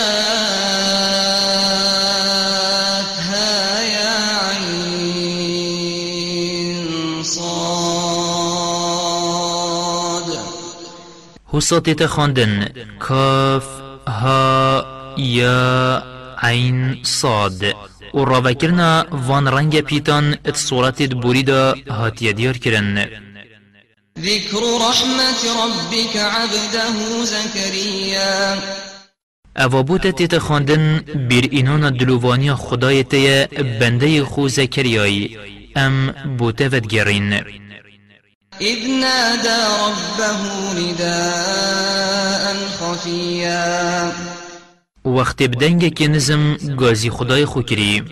يا 3.97 4.19
عين 4.47 4.83
صاد. 7.23 7.49
حسات 11.53 12.05
خواندن 12.05 12.53
كاف 13.07 13.67
ها 14.07 14.85
يا 15.17 16.03
عين 16.37 17.03
صاد. 17.03 17.73
و 18.13 18.23
راوکرنا 18.23 19.05
وان 19.27 19.47
رنگ 19.47 19.81
پیتان 19.81 20.35
ات 20.45 20.57
صورت 20.57 21.01
بوری 21.01 21.43
دا 21.43 21.75
هاتیه 21.89 22.33
دیار 22.33 22.57
کرن. 22.57 23.07
ذكر 24.21 24.59
رحمة 24.89 25.41
ربك 25.63 26.17
عبده 26.17 27.23
زكريا. 27.23 28.59
اوابوت 29.57 30.07
تیت 30.07 30.37
خواندن 30.37 30.99
بیر 31.29 31.49
اینان 31.51 31.97
دلووانی 31.97 32.53
خدای 32.53 33.03
تیه 33.03 33.49
بنده 33.79 34.25
خو 34.25 34.47
زکریایی 34.47 35.37
ام 35.75 36.11
بوته 36.37 36.67
ود 36.67 36.87
گرین 36.87 37.33
إذ 38.61 38.87
نادى 38.87 39.59
ربه 39.81 40.39
نداء 40.79 42.55
خفيا. 42.79 44.11
وقت 45.05 45.43
بدنگ 45.43 45.93
که 45.93 46.07
نزم 46.07 46.57
گازی 46.77 47.09
خدای 47.09 47.45
خو 47.45 47.61
کری 47.61 48.03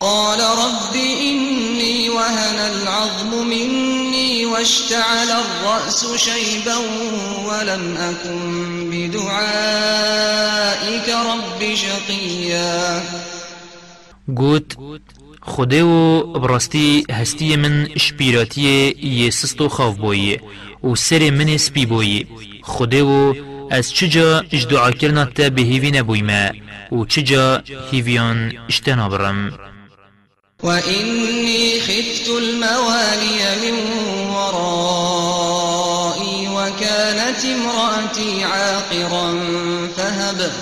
قال 0.00 0.40
رب 0.40 0.94
إني 0.94 2.08
وهن 2.08 2.58
العظم 2.58 3.46
مني 3.46 4.01
واشتعل 4.52 5.30
الرأس 5.30 6.06
شيبا 6.16 6.76
ولم 7.48 7.96
أكن 7.96 8.90
بدعائك 8.90 10.28
رب 11.08 11.74
شقيا. 11.74 13.02
گوت 14.28 14.76
خدا 15.42 15.82
و 15.84 16.22
براستی 16.32 17.04
هستی 17.10 17.56
من 17.56 17.88
شپیراتی 17.96 18.94
یه 19.02 19.30
سست 19.30 19.60
و 19.60 19.68
خوف 19.68 19.96
بوی 19.96 20.38
و 20.84 20.94
سر 20.94 21.30
من 21.30 21.56
سپی 21.56 21.86
بوی. 21.86 22.26
خدا 22.62 23.06
و 23.06 23.34
از 23.70 23.92
چجا 23.92 24.44
اجدعا 24.52 24.90
کرنا 24.90 25.24
تا 25.24 25.50
به 25.50 25.62
هیوی 25.62 25.90
نبوی 25.90 26.22
ما 26.22 26.50
و 26.98 27.04
چجا 27.04 27.62
هیویان 27.90 28.52
اشتنا 28.68 29.08
برم. 29.08 29.71
وإني 30.62 31.80
خفت 31.80 32.28
الموالي 32.28 33.56
من 33.62 33.74
ورائي 34.30 35.68
وكانت 36.48 37.44
امرأتي 37.44 38.44
عاقرا 38.44 39.40
فهب 39.96 40.52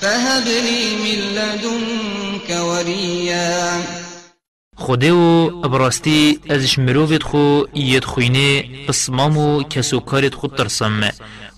فهب 0.00 0.48
لي 0.48 0.96
من 0.96 1.18
لدنك 1.34 2.50
وليا 2.60 3.82
خدا 4.84 5.16
و 5.16 5.50
براستی 5.72 6.38
ازش 6.48 6.78
مروفت 6.78 7.22
خو 7.22 7.62
ید 7.74 8.04
خوینه 8.04 8.64
قسمام 8.88 9.36
و 9.36 9.62
کسو 9.62 10.00
کارت 10.00 10.34
خود 10.34 10.54
ترسم. 10.54 11.00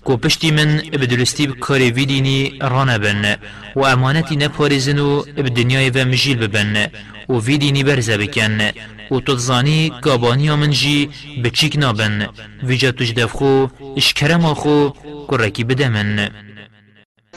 کو 0.05 0.17
پشتی 0.17 0.51
من 0.51 0.81
بدلستی 1.01 1.47
بکاری 1.47 1.91
ویدینی 1.91 2.59
رانه 2.61 2.97
بن. 2.97 3.35
و 3.75 3.79
امانتی 3.85 4.35
نپارزن 4.35 4.99
و 4.99 5.21
بدنیای 5.21 5.89
و 5.89 6.05
مجیل 6.05 6.37
ببن. 6.37 6.73
و 7.29 7.33
ویدینی 7.33 7.83
برزه 7.83 8.17
بکن. 8.17 8.61
و 9.11 9.19
تدزانی 9.19 9.91
گابانی 10.01 10.49
من 10.49 10.73
بچیک 11.43 11.75
نابن. 11.77 12.27
ویجا 12.63 12.91
تجدف 12.91 13.31
خو 13.31 13.67
اشکرم 13.97 14.53
خو 14.53 14.89
کرکی 15.29 15.63
بده 15.63 15.89
من. 15.89 16.29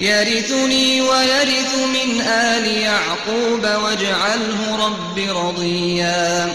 يرثني 0.00 1.00
ويرث 1.00 1.74
من 1.94 2.20
آل 2.20 2.66
يعقوب 2.66 3.62
واجعله 3.62 4.86
رب 4.86 5.18
رضيا. 5.18 6.50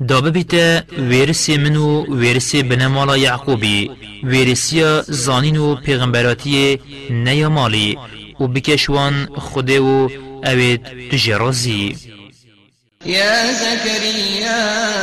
دابه 0.00 0.30
بیت 0.30 0.54
ویرسی 0.98 1.56
منو 1.56 2.04
ویرسی 2.16 2.62
بنمالا 2.62 3.16
یعقوبی. 3.16 3.90
ویرسی 4.24 5.02
زانین 5.08 5.56
و 5.56 5.76
پیغمبراتی 5.76 6.80
مالی 7.48 7.98
و 8.40 8.46
بکشوان 8.46 9.28
خوده 9.36 9.80
و 9.80 10.08
اوید 10.44 11.10
تجرازی 11.10 11.96
يا 13.06 13.52
زكريا 13.52 15.01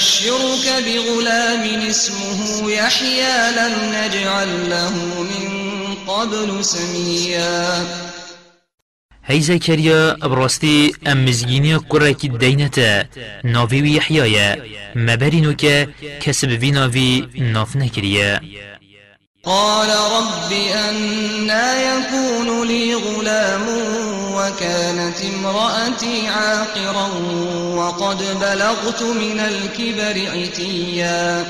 إنا 0.00 0.08
نبشرك 0.08 0.84
بغلام 0.84 1.88
اسمه 1.88 2.70
يحيى 2.70 3.36
لم 3.56 3.74
نجعل 3.94 4.70
له 4.70 4.94
من 5.22 5.94
قبل 6.06 6.64
سميا. 6.64 7.86
هی 9.24 9.40
زکریا 9.40 10.16
براستی 10.22 10.92
ام 11.06 11.24
مزگینی 11.24 11.78
کرکی 11.90 12.28
دینتا 12.28 13.04
ناوی 13.44 13.80
و 13.82 13.86
یحیایا 13.86 14.56
مبرینو 14.94 15.52
که 15.52 15.88
کسب 16.20 16.48
وی 16.60 16.70
ناوی 16.70 17.28
ناف 17.34 17.76
نکریه. 17.76 18.40
قال 19.44 19.88
رب 19.88 20.52
أنا 20.88 21.82
يكون 21.82 22.68
لي 22.68 22.94
غلام 22.94 23.66
وكانت 24.34 25.16
امرأتي 25.34 26.26
عاقرا 26.28 27.08
وقد 27.74 28.18
بلغت 28.40 29.02
من 29.02 29.40
الكبر 29.40 30.30
عتيا. 30.30 31.46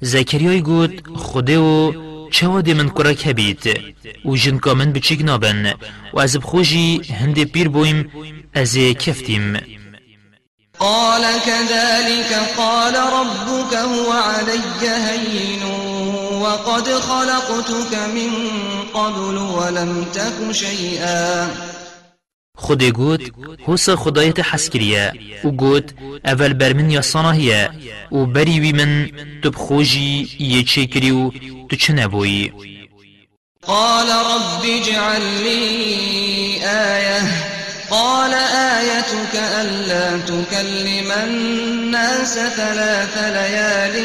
زکریای 0.00 0.60
گود 0.60 1.02
خوده 1.16 1.58
و 1.58 1.92
چواد 2.30 2.70
من 2.70 2.88
کرک 2.88 3.26
هبید 3.26 3.94
و 4.24 4.36
جنکا 4.36 4.74
من 4.74 4.92
بچیک 4.92 5.20
نابن؟ 5.24 5.74
و 6.12 6.20
از 6.20 6.36
بخوشی 6.36 7.00
هند 7.20 7.44
پیر 7.44 7.68
بویم 7.68 8.10
از 8.54 8.76
کفتیم 8.76 9.60
قال 10.78 11.22
كذلك 11.46 12.56
قال 12.56 12.94
ربك 12.94 13.74
هو 13.74 14.12
علي 14.12 14.88
هين 14.88 15.83
وقد 16.44 16.88
خلقتك 16.88 17.92
من 18.14 18.30
قبل 18.94 19.36
ولم 19.36 20.06
تك 20.14 20.52
شيئا. 20.52 21.48
خودی 22.58 22.90
گوت 22.90 23.20
حس 23.66 23.90
خدایت 23.90 24.40
حس 24.40 24.68
کریه. 24.68 25.12
و 25.44 25.50
گوت 25.50 25.94
اول 26.24 26.52
بر 26.52 26.72
من 26.72 26.90
یا 26.90 27.00
صناهیه 27.00 27.70
و 28.12 28.26
بری 28.26 28.60
وی 28.60 28.72
من 28.72 29.10
تبخوجی 29.44 30.28
یه 30.38 30.62
چه 30.62 30.86
کری 30.86 31.10
و 31.10 31.30
تو 31.68 31.76
چه 31.76 31.92
نبویی؟ 31.92 32.52
قال 33.66 34.08
رب 34.10 34.64
اجعل 34.64 35.22
لي 35.22 36.60
آية. 36.64 37.22
قال 37.90 38.34
آيتك 38.34 39.34
ألا 39.34 40.18
تكلم 40.18 41.12
الناس 41.12 42.34
ثلاث 42.34 43.18
ليال 43.18 43.96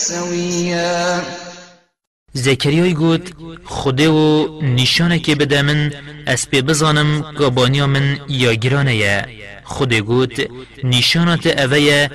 سويا. 0.00 1.47
زکریای 2.44 2.94
گوت 2.94 3.26
خوده 3.64 4.08
و 4.08 4.48
نشانه 4.62 5.18
که 5.18 5.34
بده 5.34 5.62
من 5.62 5.92
پی 6.50 6.62
بزانم 6.62 7.34
گابانیا 7.38 7.86
من 7.86 8.20
یا 8.28 8.52
گرانه 8.54 8.96
یه. 8.96 9.26
خوده 9.64 10.00
گوت 10.00 10.36
نشانت 10.84 11.46
اوه 11.46 12.08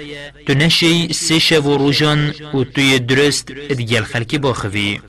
تو 0.48 0.54
نشی 0.54 1.14
سه 1.14 1.40
شب 1.40 1.66
و 1.66 1.78
روژان 1.78 2.34
و 2.54 2.64
توی 2.64 3.00
درست 3.00 3.48
ادگل 3.70 4.04
خلکی 4.04 4.38
باخوی. 4.38 5.02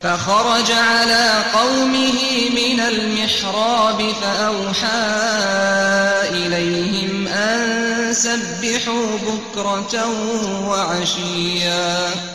فخرج 0.00 0.70
على 0.70 1.26
قومه 1.58 2.16
من 2.60 2.80
المحراب 2.80 3.98
فأوحى 4.20 5.04
إليهم 6.30 7.26
أن 7.28 7.60
سبحوا 8.12 9.06
بكرة 9.28 9.94
وعشيا. 10.68 12.33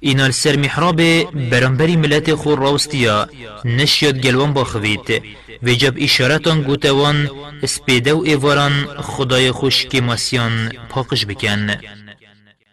اینال 0.00 0.30
سر 0.30 0.56
محراب 0.56 1.22
برانبری 1.50 1.96
ملت 1.96 2.34
خور 2.34 2.58
راوستیا 2.58 3.28
نشیاد 3.64 4.18
گلوان 4.18 4.52
باخوید 4.52 5.22
و 5.62 5.70
جب 5.70 5.94
إشارتان 5.98 6.62
گوتوان 6.62 7.30
اسپیده 7.62 8.12
و 8.12 8.22
ایواران 8.22 8.86
خدای 9.02 9.52
خوش 9.52 9.86
که 9.86 10.00
ماسیان 10.00 10.72
پاکش 10.88 11.26
بکن 11.26 11.76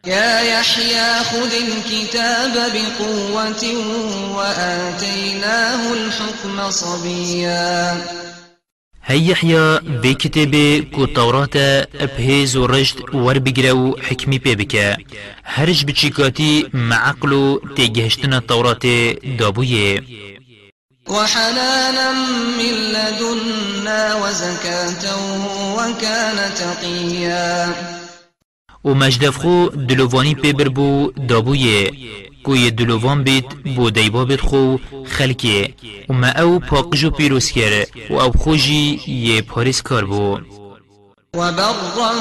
يا 0.05 0.41
يحيى 0.41 1.23
خذ 1.23 1.53
الكتاب 1.67 2.53
بقوة 2.73 3.63
وآتيناه 4.35 5.93
الحكم 5.93 6.71
صبيا. 6.71 7.97
هی 9.07 9.19
یحیا 9.19 9.79
به 10.01 10.13
کتاب 10.13 10.55
کو 10.93 11.05
تورات 11.05 11.55
ابهیز 11.99 12.55
و 12.55 12.67
رشد 12.67 13.15
ور 13.15 13.39
بگره 13.39 13.73
و 13.73 13.93
حکمی 13.97 14.39
پی 14.39 14.55
بکه 14.55 14.97
هرج 15.43 15.85
بچیکاتی 15.85 16.65
معقل 16.73 17.33
و 17.33 17.59
تیگهشتن 17.75 18.39
تورات 18.39 18.85
دابویه 19.39 20.01
وحنانا 21.07 22.11
من 22.57 22.75
لدنا 22.93 24.15
وزكاة 24.15 25.05
وكان 25.77 26.37
تقيا. 26.55 27.73
و 28.83 28.93
مجدف 28.93 29.37
خو 29.37 29.69
دلووانی 29.69 30.35
دابویه 32.45 32.71
کوی 32.71 32.71
دلووان 32.71 33.23
بیت 33.23 33.45
بو 33.75 33.89
دیبا 33.89 34.25
بیت 34.25 34.41
خو 34.41 34.77
خلکیه. 35.05 35.73
و 36.09 36.13
ما 36.13 36.27
أو 36.27 36.59
پاقجو 36.59 37.09
پیروز 37.09 37.51
کرد 37.51 37.87
و 38.09 38.13
أو 38.13 38.31
خوشی 38.31 39.01
یه 39.07 39.41
پاریس 39.41 39.81
کار 39.81 40.05
بو. 40.05 40.39
وبرا 41.33 42.11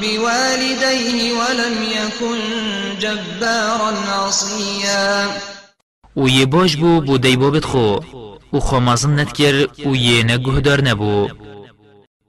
بوالديه 0.00 1.32
ولم 1.38 1.76
يكن 1.82 2.38
جبارا 2.98 3.92
عصيا 4.26 5.28
و 6.16 6.28
یه 6.28 6.46
باش 6.46 6.76
بو 6.76 7.00
بو 7.00 7.18
دیبا 7.18 7.50
بیت 7.50 7.64
خو. 7.64 7.98
و 8.52 8.60
خامازن 8.60 9.20
ند 9.20 9.32
کر 9.32 9.68
و 9.86 9.96
یه 9.96 10.22
نگهدار 10.22 10.80
نبو. 10.88 11.28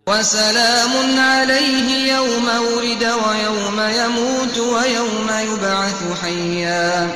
وسلام 0.08 1.20
عليه 1.20 2.14
يوم 2.14 2.48
ولد 2.48 3.04
ويوم 3.04 3.80
يموت 4.00 4.58
ويوم 4.58 5.30
يبعث 5.30 6.22
حيا. 6.22 7.08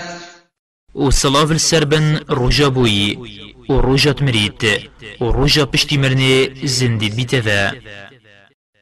و 0.96 1.10
صلاف 1.10 1.52
السربن 1.52 2.20
رجا 2.30 2.68
بوي 2.68 3.18
و 3.70 3.80
رجا 3.80 4.12
تمريت 4.12 4.64
و 5.22 5.32
رجا 5.32 5.66
پشتی 5.66 5.98
مرنه 5.98 6.50
زندي 6.64 7.28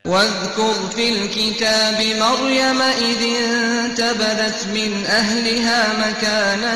واذكر 0.05 0.73
في 0.95 1.09
الكتاب 1.09 1.97
مريم 2.01 2.81
إذ 2.81 3.21
انتبذت 3.23 4.67
من 4.73 5.05
أهلها 5.05 6.09
مكانا 6.09 6.75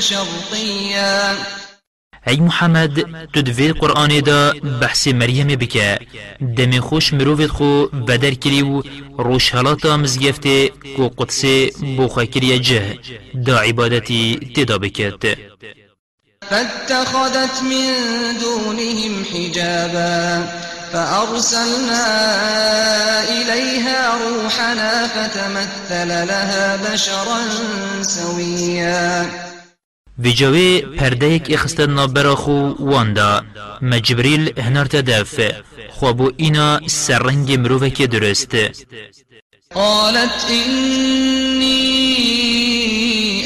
شرقيا. 0.00 1.36
ای 2.28 2.36
محمد 2.36 2.94
تو 3.32 3.42
دوی 3.42 3.72
قرآن 3.72 4.20
دا 4.20 4.52
بحث 4.80 5.08
مریم 5.08 5.46
بکه 5.46 5.98
دم 6.56 6.80
خوش 6.80 7.12
مروفت 7.12 7.46
خو 7.46 7.86
بدر 7.86 8.34
کری 8.34 8.62
و 8.62 8.82
روش 9.18 9.54
حالاتا 9.54 9.96
مزگفته 9.96 10.68
کو 10.96 11.08
قدس 11.08 11.44
بوخا 11.96 12.24
کری 12.24 12.58
جه. 12.58 12.98
دا 13.46 13.58
عبادتی 13.58 14.52
تدا 14.54 14.78
بکت 14.78 15.38
فاتخذت 16.50 17.62
من 17.62 17.92
دونهم 18.40 19.24
حجابا 19.32 20.44
فأرسلنا 20.92 22.06
إليها 23.28 24.14
روحنا 24.16 25.06
فتمثل 25.06 26.08
لها 26.08 26.76
بشرا 26.76 27.38
سويا. 28.02 29.47
في 30.22 30.32
جوي 30.32 30.80
پردهك 30.80 31.50
اخستنا 31.52 32.06
براخو 32.06 32.74
واندا. 32.78 33.44
ما 33.80 33.98
جبريل 33.98 34.60
هنار 34.60 34.86
تدف 34.86 35.52
خوابو 35.90 36.32
اینا 36.36 36.80
سرنگ 36.86 37.52
مروفك 37.52 38.02
درست 38.02 38.56
قالت 39.74 40.46
إني 40.50 41.78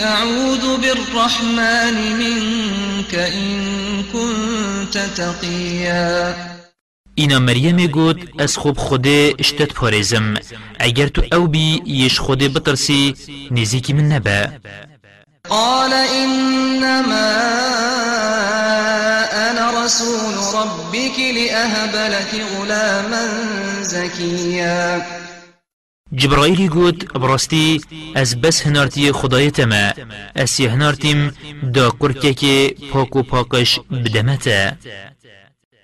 أعوذ 0.04 0.76
بالرحمن 0.80 1.94
منك 2.18 3.14
إن 3.14 4.02
كنت 4.12 4.98
تقيا. 4.98 6.34
اینا 7.14 7.38
مریم 7.38 7.86
گوت 7.86 8.16
از 8.38 8.56
خوب 8.56 8.78
خوده 8.78 9.34
اشتت 9.38 9.72
پارزم 9.72 10.34
اگر 10.80 11.06
تو 11.06 11.22
أو 11.32 11.46
بی 11.46 11.82
یش 11.86 12.20
خوده 12.20 12.48
بترسی 12.48 13.14
نزیکی 13.50 13.92
من 13.92 14.08
نبا 14.08 14.48
قال 15.50 15.92
إنما 15.92 17.30
أنا 19.50 19.84
رسول 19.84 20.34
ربك 20.54 21.18
لأهب 21.18 21.94
لك 22.12 22.44
غلاما 22.56 23.28
زكيا. 23.82 25.06
جبرائيل 26.12 26.70
قوت 26.70 27.16
برستي 27.16 27.80
از 28.16 28.34
بس 28.34 28.66
هنارتي 28.66 29.12
خدايتما 29.12 29.94
اس 30.36 30.60
هنارتيم 30.60 31.32
دا 31.62 31.88
قركك 31.88 32.74
پاكو 32.92 33.22
پاكش 33.22 33.80
بدمتا 33.90 34.76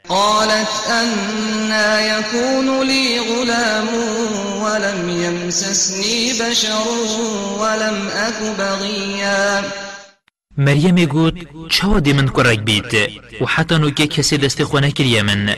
قالت 0.08 0.68
أنا 0.88 2.18
يكون 2.18 2.86
لي 2.86 3.18
غلام 3.18 3.88
ولم 4.62 5.08
يمسسني 5.08 6.32
بشر 6.32 6.86
ولم 7.60 8.08
أك 8.08 8.56
بغيا. 8.58 9.62
مريم 10.56 11.08
قوت 11.08 11.34
چوا 11.70 11.98
دي 11.98 12.12
من 12.12 12.28
كرك 12.28 12.58
بيت؟ 12.58 13.12
وحتى 13.40 13.78
نوكي 13.78 14.06
كسي 14.06 14.36
دست 14.36 14.62
خونه 14.62 14.90
كريا 14.90 15.22
من 15.22 15.54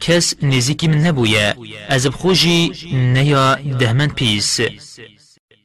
كس 0.00 0.34
نزيكي 0.42 0.88
من 0.88 1.02
نبويا. 1.02 1.56
از 1.88 2.06
بخوجي 2.06 2.72
نيا 2.92 3.54
دهمن 3.64 4.06
بيس. 4.06 4.62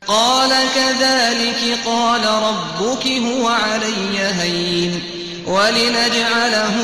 قال 0.08 0.50
كذلك 0.76 1.80
قال 1.86 2.26
ربك 2.26 3.08
هو 3.08 3.48
علي 3.48 4.20
هين 4.20 5.02
ولنجعله 5.48 6.76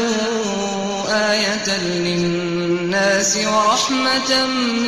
آية 1.11 1.67
للناس 1.79 3.37
ورحمة 3.37 4.31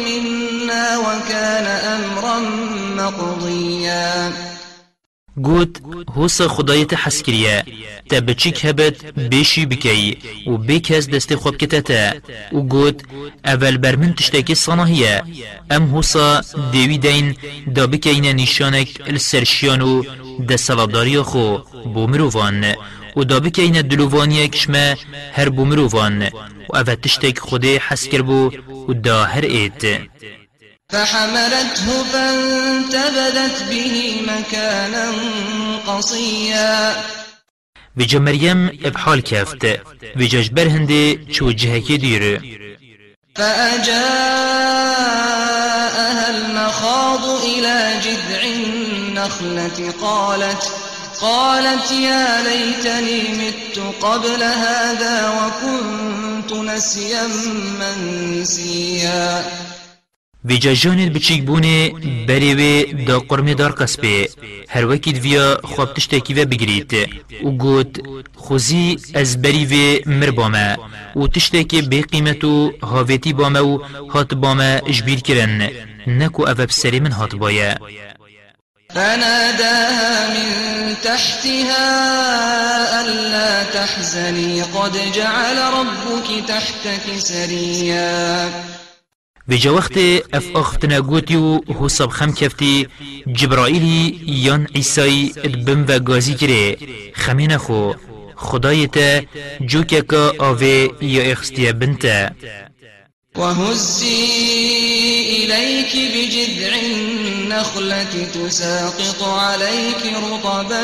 منا 0.05 0.97
وكان 0.97 1.65
أمرا 1.95 2.39
مقضيا. 2.97 4.33
گوت 5.37 5.81
هوسا 6.15 6.47
خدایت 6.47 6.93
حس 6.93 7.21
کریه 7.21 7.65
تا 8.09 8.19
بچیک 8.19 8.65
هبت 8.65 9.05
بیشی 9.29 9.65
بکی 9.65 10.17
و 10.47 10.57
بیکز 10.57 11.09
دست 11.09 11.35
خوب 11.35 11.57
کتتا 11.57 12.13
و 12.53 12.61
گوت 12.61 13.01
اول 13.45 13.77
برمن 13.77 14.13
تشتاکی 14.13 14.55
صناهیه. 14.55 15.23
ام 15.71 15.95
هوسا 15.95 16.41
دیوی 16.71 16.97
دین 16.97 17.35
دا 17.75 17.87
بکین 17.87 18.25
نشانک 18.25 18.89
السرشیان 19.07 19.81
و 19.81 20.03
دستلابداری 20.49 21.21
خو 21.21 21.57
بو 21.93 22.07
مروفان 22.07 22.75
و 23.15 23.23
دا 23.23 23.39
بکین 23.39 23.81
دلووانی 23.81 24.47
کشمه 24.47 24.97
هر 25.33 25.49
بو 25.49 25.65
مروفان 25.65 26.21
و 26.69 26.75
اول 26.75 26.95
تشتاک 26.95 27.39
خودی 27.39 27.77
حس 27.77 28.07
کربو 28.07 28.51
و 28.89 28.93
دا 28.93 29.23
هر 29.23 29.45
ایت 29.45 29.81
فحملته 30.91 32.03
فانتبذت 32.11 33.63
به 33.69 33.85
مكانا 34.27 35.11
قصيا. 35.87 36.93
ویجا 37.97 38.19
مریم 38.19 38.67
ابحال 38.85 39.21
کفت 39.21 39.65
ویجا 40.15 40.41
جبر 40.41 40.67
هنده 40.67 41.15
چو 41.25 41.51
جهکی 41.51 41.97
فأجاءها 43.35 43.93
المخاض 46.29 47.43
إلى 47.43 47.99
جذع 48.03 48.41
النخلة 48.43 49.91
قالت 50.01 50.71
قالت 51.23 51.91
يا 51.91 52.25
ليتني 52.47 53.21
مت 53.39 53.77
قبل 54.03 54.41
هذا 54.43 55.17
وكنت 55.37 56.53
نسيا 56.53 57.23
منسيا. 57.79 59.43
ویجا 60.45 60.73
جانت 60.73 61.11
بچیک 61.15 61.41
بونه 61.41 61.91
بریوه 62.27 63.05
دا 63.07 63.19
قرم 63.19 63.53
دار 63.53 63.71
قصبه 63.71 64.27
هر 64.69 64.85
وکید 64.85 65.17
ویا 65.17 65.57
خواب 65.63 65.93
تشتاکی 65.93 66.33
و 66.33 66.45
بگرید 66.45 66.93
و 67.43 67.49
گوت 67.51 68.01
خوزی 68.35 68.97
از 69.15 69.41
بریوه 69.41 69.99
مر 70.05 70.31
بامه. 70.31 70.77
و 71.15 71.27
تشتاکی 71.27 71.81
بی 71.81 72.01
قیمت 72.01 72.43
و 72.43 72.71
هاویتی 72.83 73.33
بامه 73.33 73.59
و 73.59 73.79
هات 74.09 74.33
بامه 74.33 74.81
اجبیر 74.87 75.19
کرن. 75.19 75.69
نکو 76.07 76.43
أو 76.43 76.55
بسری 76.55 76.99
من 76.99 77.11
هات 77.11 77.35
بایه. 77.35 77.77
فناداها 78.95 80.29
من 80.29 80.95
تحتها 81.03 81.89
ألا 83.01 83.63
تحزني. 83.63 84.61
قد 84.61 85.11
جعل 85.15 85.57
ربك 85.57 86.47
تحتك 86.47 87.19
سريا. 87.19 88.49
ویجا 89.47 89.71
وقت 89.71 89.97
اف 90.33 90.55
اختنا 90.55 90.99
گوتی 90.99 91.35
و 91.35 91.61
حساب 91.79 92.09
خم 92.09 92.31
کفتی 92.33 92.87
جبرائیلی 93.33 94.21
یان 94.25 94.67
عیسای 94.75 95.31
ادبم 95.37 95.85
و 95.87 95.99
گازی 95.99 96.33
کره 96.33 96.77
خمین 97.13 97.57
خو 97.57 97.93
خدای 98.35 98.87
تا 98.87 99.21
جو 99.65 99.83
که 99.83 100.01
که 100.01 100.31
آوه 100.39 100.87
بنتا 101.73 102.29
وهزي 103.37 104.25
إليك 105.37 105.93
بجذع 106.13 106.75
النخلة 106.75 108.13
تساقط 108.33 109.23
عليك 109.23 110.03
رطبا 110.23 110.83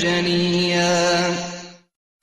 جنيا. 0.00 1.34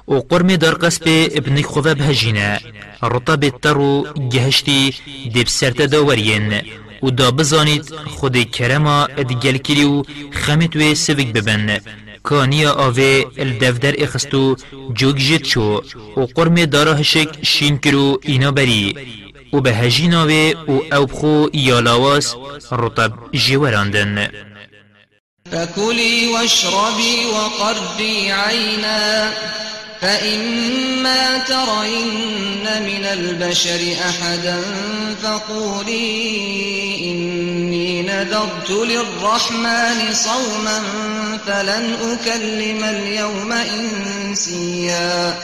و 0.08 0.20
قرم 0.20 0.48
در 0.56 0.74
قصب 0.74 1.08
ابن 1.08 1.62
خوفا 1.62 1.94
بهجينا. 1.94 2.60
رطب 3.04 3.44
الترو 3.44 4.08
جهشتي 4.18 4.94
دب 5.36 5.48
سرت 5.48 5.82
داورين 5.82 6.62
و 7.04 7.10
دا 7.10 7.32
بزانید 7.32 7.86
خود 8.08 8.52
کرما 8.52 9.06
ادگل 9.18 9.58
کری 9.58 9.84
و 9.84 10.04
خمت 10.32 10.76
و 10.76 10.96
سوک 10.96 11.28
ببن. 11.28 11.80
کانیا 12.24 12.72
آوه 12.72 13.24
الدفدر 13.38 13.96
اخستو 13.98 14.56
جوگ 14.94 15.18
جد 15.18 15.46
شو. 15.46 15.82
و 16.18 16.26
قرم 16.36 16.66
دارا 16.66 16.94
هشک 16.94 17.30
شین 17.44 17.78
کرو 17.78 18.20
اینا 18.24 18.52
بری 18.52 18.96
و 19.54 19.62
به 19.62 19.72
هجیناوه 19.72 20.54
و 20.68 20.80
أو 20.94 21.06
بخو 21.06 21.50
یالاواس 21.54 22.36
رطب 22.72 23.12
جیوراندن 23.34 24.30
فكلي 25.52 26.28
واشربي 26.28 27.26
وقري 27.26 28.32
عينا 28.32 29.32
فإما 30.02 31.38
ترين 31.38 32.64
من 32.64 33.06
البشر 33.06 33.96
أحدا 34.10 34.62
فقولي 35.24 36.32
إني 37.12 38.02
نذرت 38.02 38.70
للرحمن 38.70 40.14
صوما 40.14 40.82
فلن 41.46 41.96
أكلم 42.02 42.84
اليوم 42.84 43.52
إنسيا 43.52 45.40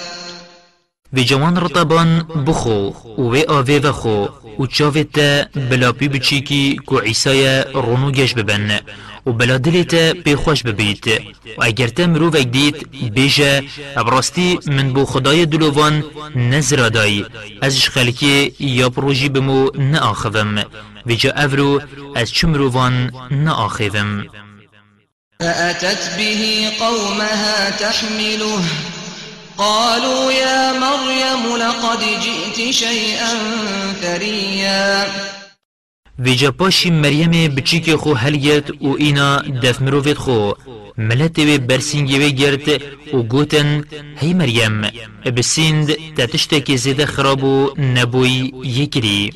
و 1.17 1.19
جوان 1.19 1.57
رطبان 1.57 2.09
بخو 2.47 2.91
و 3.17 3.36
آوه 3.47 3.79
وخو 3.83 4.27
و 4.59 4.65
چاوه 4.65 5.03
تا 5.03 5.45
بلا 5.69 5.91
پی 5.91 6.07
بچیکی 6.07 6.75
کو 6.86 7.00
عیسای 7.00 7.63
رونو 7.74 8.12
گش 8.12 8.33
ببن 8.33 8.79
و 9.25 9.31
بلا 9.31 9.57
دلیت 9.57 9.93
پی 10.24 10.36
خوش 10.36 10.63
ببید 10.63 11.07
و 11.57 11.63
اگر 11.63 11.88
تا 11.88 12.07
مروف 12.07 12.36
اگدید 12.36 12.75
بیجه 13.13 13.63
ابراستی 13.95 14.59
من 14.67 14.93
بو 14.93 15.05
خدای 15.05 15.45
دلوان 15.45 16.03
نزرادای. 16.36 17.25
ازش 17.62 17.89
خلکی 17.89 18.53
یا 18.59 18.89
پروژی 18.89 19.29
بمو 19.29 19.69
نآخوم. 19.75 20.63
و 21.05 21.12
جا 21.13 21.31
افرو 21.31 21.81
از 22.15 22.31
چو 22.31 22.47
مروفان 22.47 23.12
نآخوم. 23.31 24.25
فأتت 25.39 26.17
به 26.17 26.69
قومها 26.79 27.71
تحمله. 27.79 28.97
قالوا 29.57 30.31
يا 30.31 30.79
مريم 30.79 31.57
لقد 31.57 31.99
جئت 31.99 32.71
شيئا 32.71 33.33
فريا. 34.01 35.07
ویجا 36.19 36.51
پاشی 36.51 36.89
مریم 36.91 37.55
بچیک 37.55 37.95
خو 37.95 38.13
هلگت 38.13 38.81
و 38.81 38.95
اینا 38.97 39.37
دف 39.37 39.81
مروفت 39.81 40.17
خو. 40.17 40.51
ملت 40.97 41.39
و 41.39 41.57
برسینگی 41.57 42.19
و 42.19 42.29
گرت 42.29 42.81
و 43.13 43.17
گوتن 43.17 43.83
هی 44.17 44.33
مریم 44.33 44.81
بسیند 45.37 46.15
تتشتک 46.17 46.75
زیده 46.75 47.05
خراب 47.05 47.43
و 47.43 47.73
نبوی 47.77 48.51
یکری. 48.63 49.31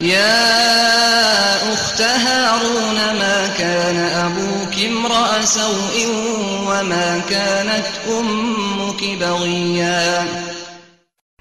يا 0.00 1.72
أخت 1.72 2.00
هارون 2.00 2.94
ما 2.94 3.48
كان 3.58 3.96
أبوك 3.96 4.74
امرأ 4.86 5.44
سوء 5.44 6.06
وما 6.66 7.20
كانت 7.30 7.86
أمك 8.08 9.18
بغيا؟ 9.20 10.26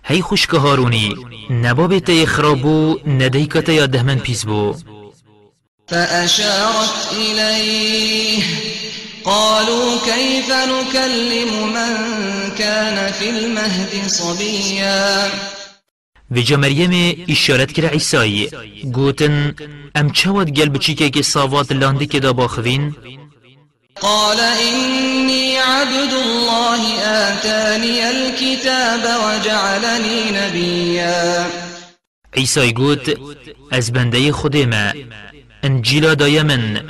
هی 0.06 0.22
خوشک 0.22 0.54
هارونی 0.54 1.16
نباب 1.50 1.98
تی 2.00 2.26
خرابو 2.26 3.00
ندیکت 3.08 3.70
یا 3.70 3.86
دهمن 3.86 4.20
پیس 4.20 4.46
بو 4.46 4.76
فأشارت 5.88 7.14
إليه 7.14 8.44
قالوا 9.26 9.98
كيف 10.06 10.50
نكلم 10.50 11.74
من 11.74 11.96
كان 12.58 13.12
في 13.12 13.30
المهد 13.30 14.08
صبيا؟ 14.08 15.32
ویجا 16.32 16.58
مریم 16.58 17.26
اشاره 17.28 17.66
کرد 17.66 17.86
عیسایی 17.86 18.50
گوتن 18.96 19.56
ئەم 19.96 20.12
چاوت 20.12 20.48
گەل 20.58 20.78
که 21.10 21.22
ساوات 21.22 21.74
دا 22.20 22.34
باخوین؟ 22.34 22.96
قال 24.02 24.40
إني 24.40 25.58
عبد 25.58 26.14
الله 26.14 26.82
آتاني 27.04 28.02
الكتاب 28.10 29.04
وجعلني 29.24 30.20
نبيا. 30.32 31.46
عيسى 32.38 32.60
يقول 32.70 33.00
أزبندي 33.72 34.32
ما 34.66 34.94
انجيلا 35.64 36.14
دايمن 36.14 36.82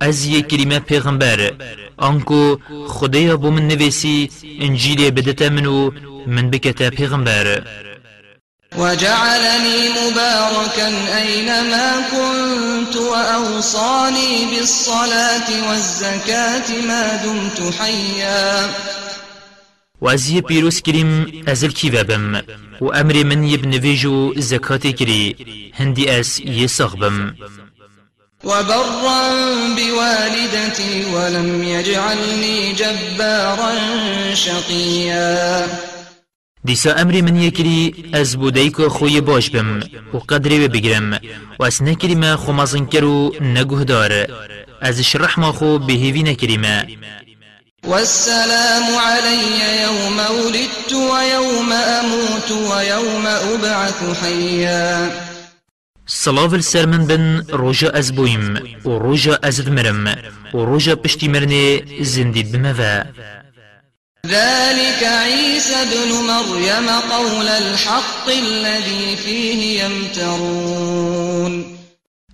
از 0.00 0.26
یک 0.26 0.46
کلمه 0.48 0.78
پیغمبر 0.78 1.52
آنکو 1.96 2.56
خدایا 2.88 3.36
بو 3.36 3.50
من 3.50 3.68
نویسی 3.68 4.30
انجیلی 4.60 5.10
بدته 5.10 5.48
منو 5.48 5.90
من 6.26 6.50
کتاب 6.50 6.94
پیغمبر. 6.94 7.62
وجعلني 8.78 9.88
مباركا 9.88 10.88
أينما 11.16 11.92
كنت 12.10 12.96
وأوصاني 12.96 14.46
بالصلاة 14.50 15.68
والزكاة 15.68 16.82
ما 16.88 17.16
دمت 17.24 17.74
حيا. 17.74 18.68
و 20.00 20.08
از 20.08 20.28
یه 20.28 20.40
پیروز 20.40 20.80
کریم 20.80 21.42
ازل 21.46 21.70
کی 21.70 21.90
بم 21.90 22.42
و 22.80 22.92
أمر 22.94 23.22
من 23.22 23.44
یب 23.44 23.66
نویجو 23.66 24.40
زکات 24.40 24.86
کری 24.86 25.36
هندی 25.74 26.08
از 26.08 26.40
یه 26.40 26.66
ساغ 26.66 26.96
بم 26.96 27.34
وبرا 28.44 29.32
بوالدتي 29.76 31.04
ولم 31.14 31.62
يجعلني 31.62 32.72
جبارا 32.72 33.74
شقيا 34.34 35.66
دیسا 36.66 36.92
امری 36.92 37.22
من 37.22 37.36
یکری 37.36 38.10
از 38.12 38.36
بودیک 38.36 38.76
خوی 38.96 39.20
باش 39.20 39.50
بم 39.50 39.80
و 40.14 40.18
قدری 40.18 40.68
بگیرم 40.68 41.20
و 41.58 41.64
از 41.64 41.82
نکری 41.82 42.14
ما 42.14 42.36
خو 42.36 42.52
مزن 42.52 42.86
کرو 42.86 43.32
نگوه 43.40 43.84
دار. 43.84 44.12
از 44.80 45.00
شرح 45.00 45.40
ما 45.40 45.52
خو 45.52 45.78
بهیوی 45.78 46.22
نکری 46.22 46.56
ما. 46.56 46.82
والسلام 47.84 48.86
علي 49.08 49.42
يوم 49.82 50.18
ولدت 50.18 50.92
ويوم 50.92 51.72
أموت 51.72 52.50
ويوم 52.50 53.26
أبعث 53.26 54.18
حيا 54.20 55.10
صلاة 56.06 56.54
السر 56.54 56.86
من 56.86 57.06
بن 57.06 57.44
روجا 57.48 57.90
از 57.90 58.14
بویم 58.14 58.58
و 58.84 58.88
روجا 58.88 59.38
از 59.42 59.64
دمرم 59.64 60.06
و 60.54 60.58
روجا 60.58 60.94
ذلك 64.28 65.02
عيسى 65.02 65.74
ابن 65.74 66.10
مريم 66.12 66.88
قول 67.10 67.48
الحق 67.48 68.28
الذي 68.28 69.16
فيه 69.16 69.84
يمترون. 69.84 71.76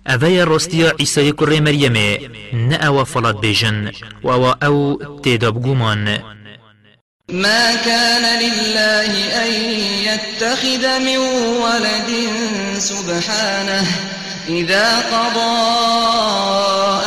اوه 0.07 0.43
راستیا 0.43 0.93
عیسی 0.99 1.31
کره 1.31 1.59
مریمه 1.59 2.19
نه 2.53 2.75
أو 2.75 3.05
فلات 3.05 3.35
بیجن 3.35 3.91
و 4.23 4.31
أو 4.31 4.51
أو 4.51 4.97
تیداب 5.23 5.61
گومان 5.63 6.19
ما 7.29 7.75
كان 7.75 8.39
لله 8.39 9.11
أن 9.45 9.51
يتخذ 10.03 10.99
من 10.99 11.17
ولد 11.63 12.09
سبحانه. 12.77 13.85
إذا 14.49 14.99
قضى 14.99 15.55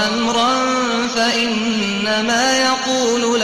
أمرا 0.08 0.54
فإنما 1.08 2.58
يقول 2.58 3.35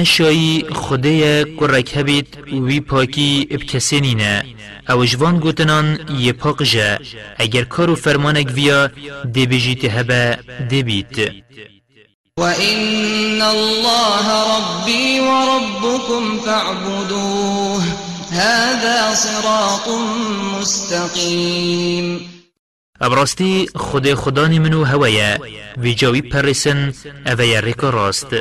نشایی 0.00 0.64
خدای 0.72 1.44
کرک 1.58 1.96
هبید 1.96 2.28
وی 2.66 2.80
پاکی 2.80 3.48
اب 3.50 3.62
کسی 3.70 4.00
نینه 4.00 4.44
أو 4.90 5.04
جوان 5.04 5.38
گوتنان 5.38 5.98
یه 6.18 6.32
پاک 6.32 6.62
جه. 6.62 6.98
اگر 7.38 7.64
کارو 7.64 7.94
فرمانک 7.94 8.48
ویا 8.54 8.90
دی 9.34 9.46
بجیت 9.46 9.84
هبه 9.84 10.38
دی 10.70 10.82
بیت 10.82 11.16
وإن 12.38 13.42
الله 13.42 14.26
ربي 14.52 15.20
وربكم 15.20 16.38
فاعبدوه. 16.38 17.82
هذا 18.32 19.14
صراط 19.14 19.88
مستقيم 20.58 22.20
ابراستی 23.00 23.68
خود 23.74 24.14
خدانی 24.14 24.58
منو 24.58 24.84
هوایه 24.84 25.38
وی 25.76 25.94
جاوی 25.94 26.22
پرسن 26.22 26.92
اوه 27.26 27.60
ریکا 27.60 27.90
راست. 27.90 28.34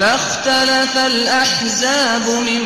فاختلف 0.00 0.96
الأحزاب 0.96 2.22
من 2.22 2.62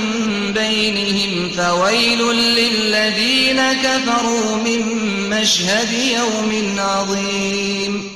بينهم 0.53 1.49
فويل 1.49 2.19
للذين 2.33 3.61
كفروا 3.73 4.57
من 4.65 4.81
مشهد 5.31 5.93
يوم 5.93 6.79
عظيم. 6.79 8.11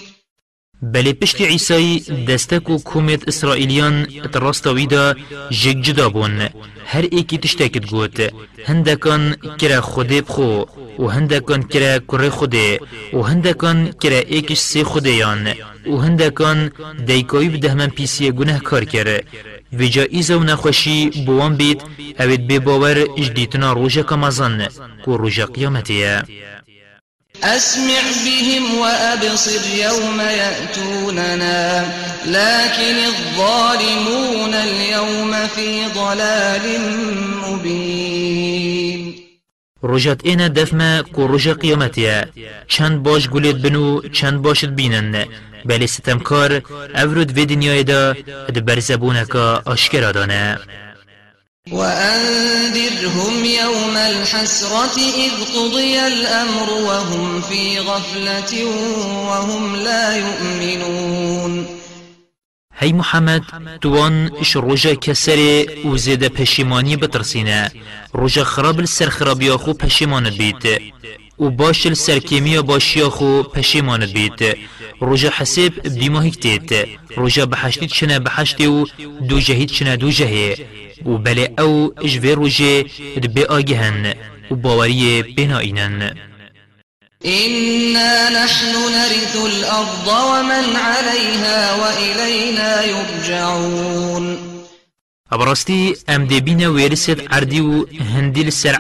بله 0.82 1.12
پشت 1.12 1.40
عیسی 1.40 2.02
دستک 2.28 2.70
و 2.70 2.78
کومت 2.78 3.28
اسرائیلیان 3.28 4.06
تراستاوی 4.32 4.86
دا 4.86 5.14
جگ 5.50 5.82
جدا 5.82 6.08
بون. 6.08 6.48
هر 6.92 7.04
ایکی 7.16 7.38
تشتکت 7.38 7.84
گوت. 7.92 8.18
هندکان 8.68 9.22
کرا 9.60 9.80
خوده 9.80 10.20
بخو 10.22 10.64
و 10.98 11.06
هندکان 11.06 11.62
کرا 11.62 11.98
کره 11.98 12.30
خوده 12.30 12.80
و 13.12 13.22
هندکان 13.22 13.78
کرا 14.02 14.20
ایکش 14.32 14.58
سی 14.58 14.82
خوده 14.82 15.12
یان 15.22 15.44
و 15.86 15.96
هندکان 15.96 16.58
دیکایی 17.06 17.48
بده 17.48 17.74
من 17.74 17.86
پیسی 17.86 18.30
گناه 18.38 18.58
کار 18.58 18.84
کرد 18.84 19.24
و 19.78 19.82
جا 19.94 20.02
ایزا 20.02 20.38
و 20.38 20.44
نخوشی 20.44 21.10
بوان 21.26 21.56
بید 21.56 21.80
اوید 22.20 22.46
بی 22.46 22.58
باور 22.58 22.96
اجدیتنا 23.18 23.72
روژا 23.72 24.02
کمازن 24.02 24.68
کو 25.04 25.16
روژا 25.16 25.46
قیامتیه. 25.46 26.22
أسمع 27.44 28.02
بهم 28.24 28.78
وأبصر 28.78 29.74
يوم 29.74 30.20
يأتوننا 30.20 31.84
لكن 32.26 32.96
الظالمون 33.06 34.54
اليوم 34.54 35.46
في 35.46 35.86
ضلال 35.94 36.80
مبين. 37.42 39.14
رجت 39.84 40.20
اینا 40.24 40.48
دفما 40.48 41.02
کو 41.12 41.28
رج 41.28 41.48
قیامتیا 41.48 42.24
چند 42.68 43.02
باش 43.02 43.28
گولید 43.28 43.62
بنو 43.62 44.00
چند 44.08 44.42
باشد 44.42 44.74
بینن. 44.74 45.26
بلی 45.64 45.86
ستمکار 45.86 46.62
افرود 46.94 47.38
و 47.38 47.44
دنیای 47.44 47.84
دا 47.84 48.12
دبر 48.54 48.80
زبونکا 48.80 49.62
آشکرا 49.64 50.12
دانه. 50.12 50.58
وأنذرهم 51.70 53.44
يوم 53.44 53.96
الحسرة 53.96 54.98
إذ 54.98 55.30
قضي 55.54 56.00
الأمر 56.06 56.70
وهم 56.72 57.40
في 57.40 57.78
غفلة 57.78 58.64
وهم 59.28 59.76
لا 59.76 60.16
يؤمنون. 60.16 61.66
هی 62.78 62.92
محمد 62.92 63.42
توان 63.80 64.30
اش 64.40 64.56
روژا 64.56 64.94
کسری 64.94 65.66
و 65.84 65.96
زیده 65.96 66.28
پشیمانی 66.28 66.96
بترسینه. 66.96 67.72
خراب 68.44 68.78
السر 68.78 69.08
خرابی 69.08 69.50
خو 69.50 69.72
پشیماند 69.72 70.36
بیت. 70.36 70.82
و 71.42 71.50
باش 71.50 71.86
السر 71.86 72.18
کیمی 72.18 72.60
باشی 72.60 73.02
خو 73.02 73.42
پشیماند 73.42 74.12
بیت. 74.12 74.40
روژا 75.00 75.30
حساب 75.38 75.72
بیما 75.98 76.20
هکتیت 76.20 76.88
روژا 77.16 77.46
بحشتید 77.46 77.90
چنه 77.90 78.18
بحشتی 78.18 78.66
و 78.66 78.86
دو 79.28 79.40
جهید 79.40 79.70
چنه 79.70 79.96
دو 79.96 80.10
جهی 80.10 80.54
و 81.06 81.18
بله 81.18 81.54
أو 81.58 81.90
اجوه 82.04 82.34
روژه 82.34 82.82
دبی 83.22 83.42
آگهن 83.42 84.14
و 84.50 84.54
باوری 84.54 85.22
بنائینن 85.22 86.14
إنا 87.24 88.28
نحن 88.30 88.72
نرث 88.96 89.36
الأرض 89.36 90.08
ومن 90.08 90.76
عليها 90.76 91.74
وإلينا 91.74 92.84
يرجعون. 92.84 94.38
أبرستي 95.32 95.96
أم 96.08 96.26
دي 96.26 96.40
بينا 96.40 96.68
ويرسد 96.68 97.26
عردي 97.30 97.60
و 97.60 97.86
هندي 98.00 98.44
لسر 98.44 98.78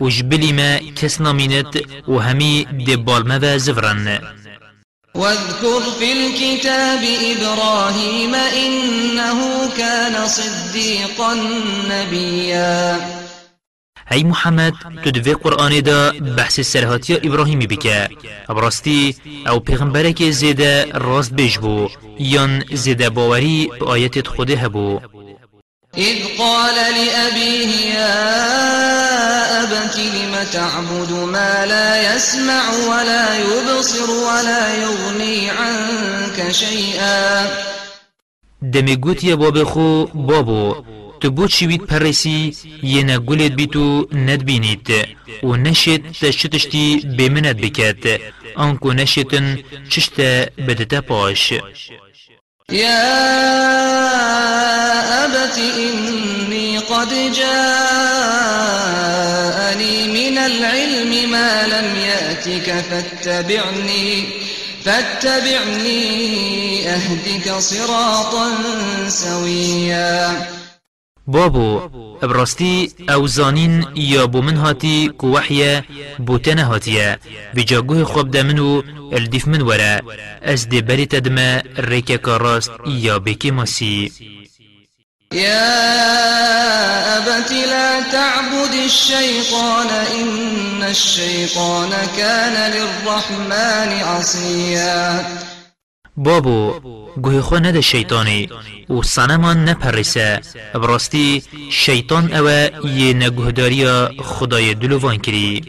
وجبلي 0.00 0.52
ما 0.52 0.78
كسنا 0.96 1.32
مينت 1.32 1.82
وهمي 2.08 2.64
دي 2.64 2.96
بالما 2.96 3.56
زفرن. 3.56 4.20
واذكر 5.14 5.80
في 5.98 6.12
الكتاب 6.12 7.02
إبراهيم 7.32 8.34
إنه 8.34 9.38
كان 9.78 10.28
صديقا 10.28 11.34
نبيا. 11.90 13.00
هی 14.08 14.24
محمد 14.24 14.74
تو 15.04 15.10
دوی 15.10 15.34
قرآن 15.34 15.80
دا 15.80 16.12
بحث 16.36 16.60
سرهاتی 16.60 17.14
ابراهیمی 17.14 17.66
بکه 17.66 18.08
ابراستی 18.48 19.16
أو 19.46 19.60
پیغمبره 19.60 20.12
که 20.12 20.30
زیده 20.30 20.86
راست 20.94 21.34
بیش 21.34 21.58
بو 21.58 21.88
یان 22.18 22.64
زیده 22.72 23.10
باوری 23.10 23.70
به 23.80 23.86
آیت 23.86 24.26
خوده 24.26 24.56
هبو. 24.56 25.00
إذ 25.98 26.16
قال 26.38 26.74
لأبيه 26.74 27.94
يا 27.94 28.16
أبت 29.62 29.96
لم 29.98 30.46
تعبد 30.52 31.12
ما 31.12 31.66
لا 31.66 32.14
يسمع 32.14 32.62
ولا 32.88 33.38
يبصر 33.38 34.10
ولا 34.10 34.74
يغني 34.74 35.50
عنك 35.50 36.52
شيئا؟ 36.52 37.46
دمی 38.62 38.96
گوتی 38.96 39.34
باب 39.34 39.64
خو 39.64 40.06
بابو 40.14 40.74
تو 41.20 41.30
بود 41.30 41.50
شوید 41.50 41.86
پرسی 41.86 42.56
یه 42.82 43.02
نگولت 43.02 43.52
بیتو 43.52 44.08
ند 44.12 44.44
بینید 44.44 44.88
و 45.42 45.56
نشید 45.56 46.12
تشتشتی 46.12 47.00
بمند 47.18 47.56
بکد 47.60 48.20
آنکو 48.56 48.92
نشیتن 48.92 49.58
چشت 49.88 50.20
بدتا 50.66 51.00
پاش. 51.00 51.52
يا 52.72 53.24
أبت 55.24 55.58
إني 55.58 56.78
قد 56.78 57.32
جاءني 57.32 57.68
من 60.08 60.38
العلم 60.38 61.30
ما 61.30 61.66
لم 61.66 61.96
يأتك 61.96 62.84
فاتبعني 62.90 64.28
فاتبعني 64.84 66.00
أهدك 66.90 67.58
صراطا 67.58 68.58
سويا. 69.08 70.55
بابو 71.26 71.80
ابراستی 72.22 72.92
أو 73.10 73.26
زانین 73.26 73.86
یا 73.94 74.26
بو 74.26 74.42
من 74.42 74.56
هاتی 74.56 75.08
کو 75.18 75.26
وحیا 75.26 75.82
بو 76.18 76.38
تنه 76.38 76.64
هاتیه. 76.64 77.18
بجاگوه 77.54 78.04
خواب 78.04 78.30
دمنو 78.30 78.82
الدیف 79.12 79.48
من 79.48 79.60
وره. 79.62 80.02
از 80.42 80.68
دی 80.68 80.82
بری 80.82 81.06
تدمه 81.06 81.62
ریکه 81.78 82.18
کاراست 82.18 82.70
یا 82.86 83.18
بکی 83.18 83.50
ماسی. 83.50 84.12
يا 85.32 85.76
أبت 87.18 87.52
لا 87.52 88.00
تعبد 88.12 88.74
الشيطان 88.84 89.88
إن 90.20 90.82
الشيطان 90.82 91.90
كان 92.16 92.72
للرحمن 92.72 94.02
عصيا 94.02 95.26
بابو 96.16 96.74
گوه 97.22 97.40
خو 97.40 97.56
نده 97.56 97.80
شیطانی 97.80 98.48
و 98.90 99.02
سنمان 99.02 99.68
نپرسه 99.68 100.40
براستی 100.74 101.42
شیطان 101.70 102.34
اوه 102.34 102.70
یه 102.84 103.14
نگهداری 103.14 103.86
خدای 104.22 104.74
دلوان 104.74 105.18
کری. 105.18 105.62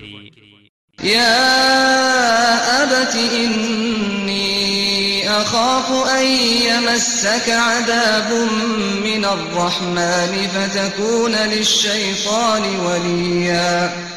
يا 1.04 2.84
أبت 2.84 3.16
إني 3.16 5.30
أخاف 5.30 6.08
أن 6.08 6.26
يمسك 6.70 7.50
عذاب 7.50 8.50
من 9.04 9.26
الرحمن 9.26 10.48
فتكون 10.48 11.32
للشيطان 11.32 12.80
وليا. 12.80 14.17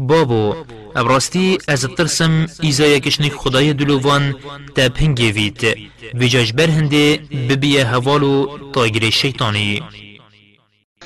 بابو 0.00 0.54
ابراستی 0.96 1.58
از 1.68 1.84
ترسم 1.84 2.46
ایزای 2.60 3.00
کشنک 3.00 3.32
خدای 3.32 3.72
دلوان 3.72 4.34
تا 4.74 4.88
پنگی 4.88 5.32
وید. 5.32 5.76
ویجاج 6.14 6.52
برهنده 6.52 7.16
ببیه 7.48 7.84
هوالو 7.84 8.58
تاگیر 8.72 9.10
شیطانی. 9.10 9.82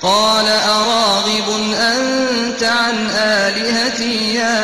قال 0.00 0.44
أراغب 0.46 1.48
أنت 1.74 2.62
عن 2.62 2.94
آلهتي 3.16 4.34
يا 4.34 4.60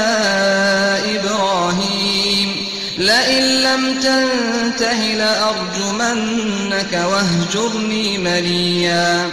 إبراهيم؟ 1.17 2.49
لئن 2.99 3.43
لم 3.43 4.01
تنته 4.01 5.15
لأرجمنك 5.15 6.93
واهجرني 6.93 8.19
مليا. 8.19 9.31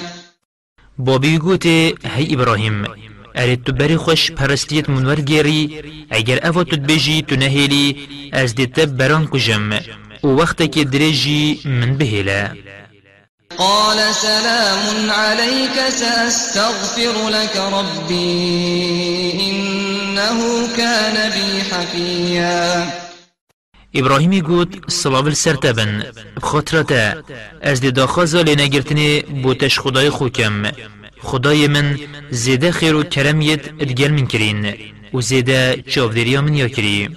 بابی 0.98 1.38
گوته 1.38 1.94
هی 2.16 2.34
ابراهیم. 2.34 2.88
اره 3.38 3.56
تو 3.56 3.72
بری 3.72 3.98
خوش 3.98 4.32
پرستیت 4.32 4.90
منور 4.90 5.20
گیری 5.22 5.82
اگر 6.10 6.48
اوه 6.48 6.64
تو 6.64 6.76
بجی 6.78 7.22
تو 7.22 7.36
نهیلی 7.36 8.08
از 8.34 8.56
دیت 8.56 8.80
بران 8.80 9.28
کجم 9.28 9.70
و 10.24 10.28
وقت 10.28 10.72
که 10.72 10.84
درجی 10.84 11.60
من 11.66 11.98
بهیله 11.98 12.52
قال 13.58 13.98
سلام 14.14 15.12
عليك 15.12 15.90
سأستغفر 15.90 17.30
لك 17.30 17.56
ربي 17.58 19.32
إنه 19.50 20.68
كان 20.78 21.30
بي 21.30 21.62
حفيا 21.72 22.88
ابراهیمی 23.96 24.42
گوت 24.42 24.90
سلاول 24.92 25.34
سرتبن 25.36 26.04
بخاطرته 26.38 27.24
از 27.62 27.82
دی 27.82 27.92
داخازا 27.92 28.42
لنگرتنی 28.42 29.22
بوتش 29.22 29.80
خدای 29.80 30.10
خوکم 30.10 30.64
خدای 31.30 31.68
من 31.68 32.00
زیده 32.32 32.72
خیر 32.72 32.96
و 32.96 33.04
کرمیت 33.04 33.60
ادگل 33.80 34.12
من 34.12 34.28
کرین 34.28 34.74
و 35.14 35.22
زیده 35.22 35.84
چاودریا 35.88 36.42
من 36.42 36.54
یا 36.56 36.68
کری. 36.68 37.10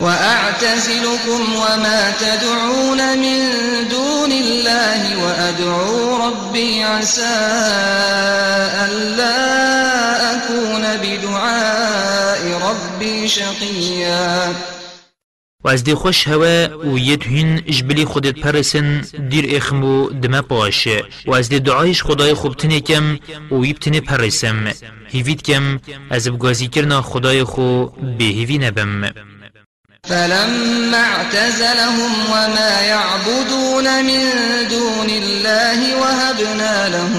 وأعتزلكم 0.00 1.42
وما 1.62 2.10
تدعون 2.20 3.00
من 3.18 3.40
دون 3.90 4.32
الله 4.32 5.00
وأدعو 5.24 6.16
ربي 6.26 6.82
عسى 6.82 7.36
ألا 8.84 9.36
أكون 10.34 10.84
بدعاء 11.02 12.42
ربي 12.68 13.28
شقيا 13.28 14.54
و 15.64 15.68
از 15.68 15.84
دی 15.84 15.94
خوش 15.94 16.28
هوا 16.28 16.88
و 16.92 16.98
یه 16.98 17.16
توهین 17.16 17.60
جبلی 17.60 18.04
خودت 18.04 18.40
پرسن 18.40 19.04
دیر 19.28 19.56
اخمو 19.56 20.10
دم 20.10 20.40
پاش 20.40 20.88
و 21.26 21.34
از 21.34 21.48
دی 21.48 21.60
دعایش 21.60 22.02
خدای 22.02 22.34
خوب 22.34 22.56
تنه 22.56 22.80
کم 22.80 23.18
و 23.50 23.64
یب 23.64 23.78
پرسم. 24.00 24.72
هیوید 25.08 25.42
کم 25.42 25.80
از 26.10 26.28
بگازی 26.28 26.68
کرنا 26.68 27.02
خدای 27.02 27.44
خو 27.44 27.86
به 28.18 28.24
هیوی 28.24 28.58
نبم. 28.58 29.10
فلما 30.04 30.96
اعتزلهم 30.96 32.12
وما 32.32 32.82
يعبدون 32.82 34.02
من 34.02 34.22
دون 34.70 35.10
الله 35.10 35.96
وهبنا 36.00 36.88
له 36.88 37.12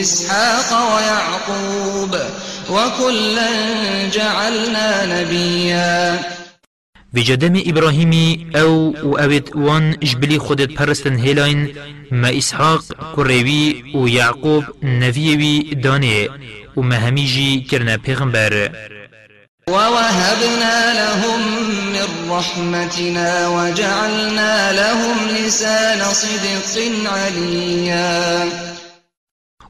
إسحاق 0.00 0.70
ويعقوب 0.94 2.16
وكلا 2.70 3.48
جعلنا 4.12 5.06
نبيا. 5.06 6.35
بجدم 7.16 7.62
إبراهيمي 7.66 8.46
أو 8.56 8.94
وأبد 9.02 9.50
وان 9.54 9.96
جبلي 10.02 10.38
خودت 10.38 10.78
پرستن 10.78 11.20
هلاين 11.20 11.74
ما 12.10 12.38
إسحاق 12.38 12.82
كريوي 13.14 13.84
ويعقوب 13.94 14.64
نبيوي 14.82 15.60
داني 15.60 16.28
وما 16.76 17.08
هميجي 17.08 17.60
كرنا 17.60 17.96
پیغمبر. 17.96 18.70
ووهبنا 19.68 20.94
لهم 21.00 21.40
من 21.92 22.30
رحمتنا 22.30 23.48
وجعلنا 23.48 24.72
لهم 24.72 25.16
لسان 25.28 26.00
صدق 26.12 27.10
عليا. 27.12 28.48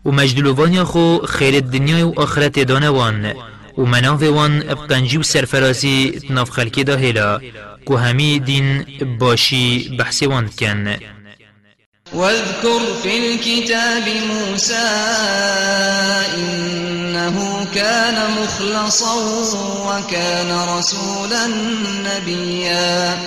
ومجدلوان 0.05 0.85
خو 0.85 1.27
خير 1.27 1.55
الدنيا 1.55 2.05
وآخرت 2.05 2.59
دانوان. 2.59 3.35
ومناف 3.77 4.23
وان 4.23 4.61
بقنجي 4.61 5.19
وسرفرازي 5.19 6.11
تناف 6.11 6.51
خلقي 6.51 6.83
دا 6.83 6.95
هلا 6.95 7.41
كو 7.85 7.97
همي 7.97 8.39
دين 8.39 8.85
باشي 9.01 9.97
بحثي 9.97 10.27
وان 10.27 10.49
كان 10.49 10.99
واذكر 12.13 12.81
في 13.03 13.35
الكتاب 13.35 14.05
موسى 14.29 14.89
إنه 16.35 17.67
كان 17.75 18.31
مخلصا 18.43 19.15
وكان 19.87 20.79
رسولا 20.79 21.47
نبيا. 22.07 23.19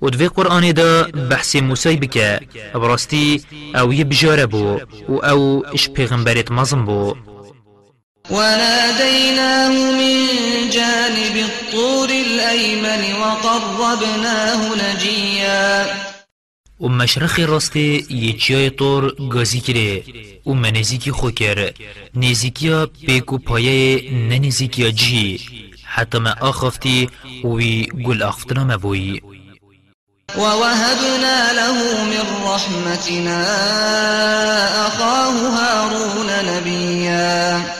ودفي 0.00 0.26
قرآن 0.26 0.74
دا 0.74 1.02
بحث 1.02 1.56
موسى 1.56 1.96
بك 1.96 2.40
براستي 2.74 3.40
أو 3.76 3.92
يبجار 3.92 4.46
بو 4.46 4.78
و 5.08 5.18
أو 5.18 5.64
اش 5.74 5.88
پیغمبرت 5.88 6.50
مزم 6.50 6.84
بو. 6.84 7.14
وناديناه 8.30 9.68
من 9.68 10.26
جانب 10.70 11.36
الطور 11.36 12.08
الأيمن 12.08 13.14
وقربناه 13.20 14.60
نجيا. 14.74 15.86
و 16.80 16.88
مشرخ 16.88 17.38
راستی 17.40 18.06
یچیای 18.10 18.70
طور 18.70 19.14
گازی 19.30 19.60
کره 19.60 20.02
و 20.46 20.54
منزیکی 20.54 21.10
خو 21.10 21.30
کر. 21.30 21.72
نزیکیا 22.14 22.86
پیکو 23.06 23.38
پایه 23.38 24.10
ننزیکیا 24.12 24.90
جی. 24.90 25.40
حتی 25.84 26.18
ما 26.18 26.34
آخفتی 26.40 27.08
وی 27.44 27.86
گل 28.06 28.22
آختنا 28.22 28.64
مبوی 28.64 29.20
ووهبنا 30.36 31.52
له 31.52 32.04
من 32.04 32.26
رحمتنا 32.44 33.40
أخاه 34.86 35.34
هارون 35.56 36.30
نبيا. 36.44 37.77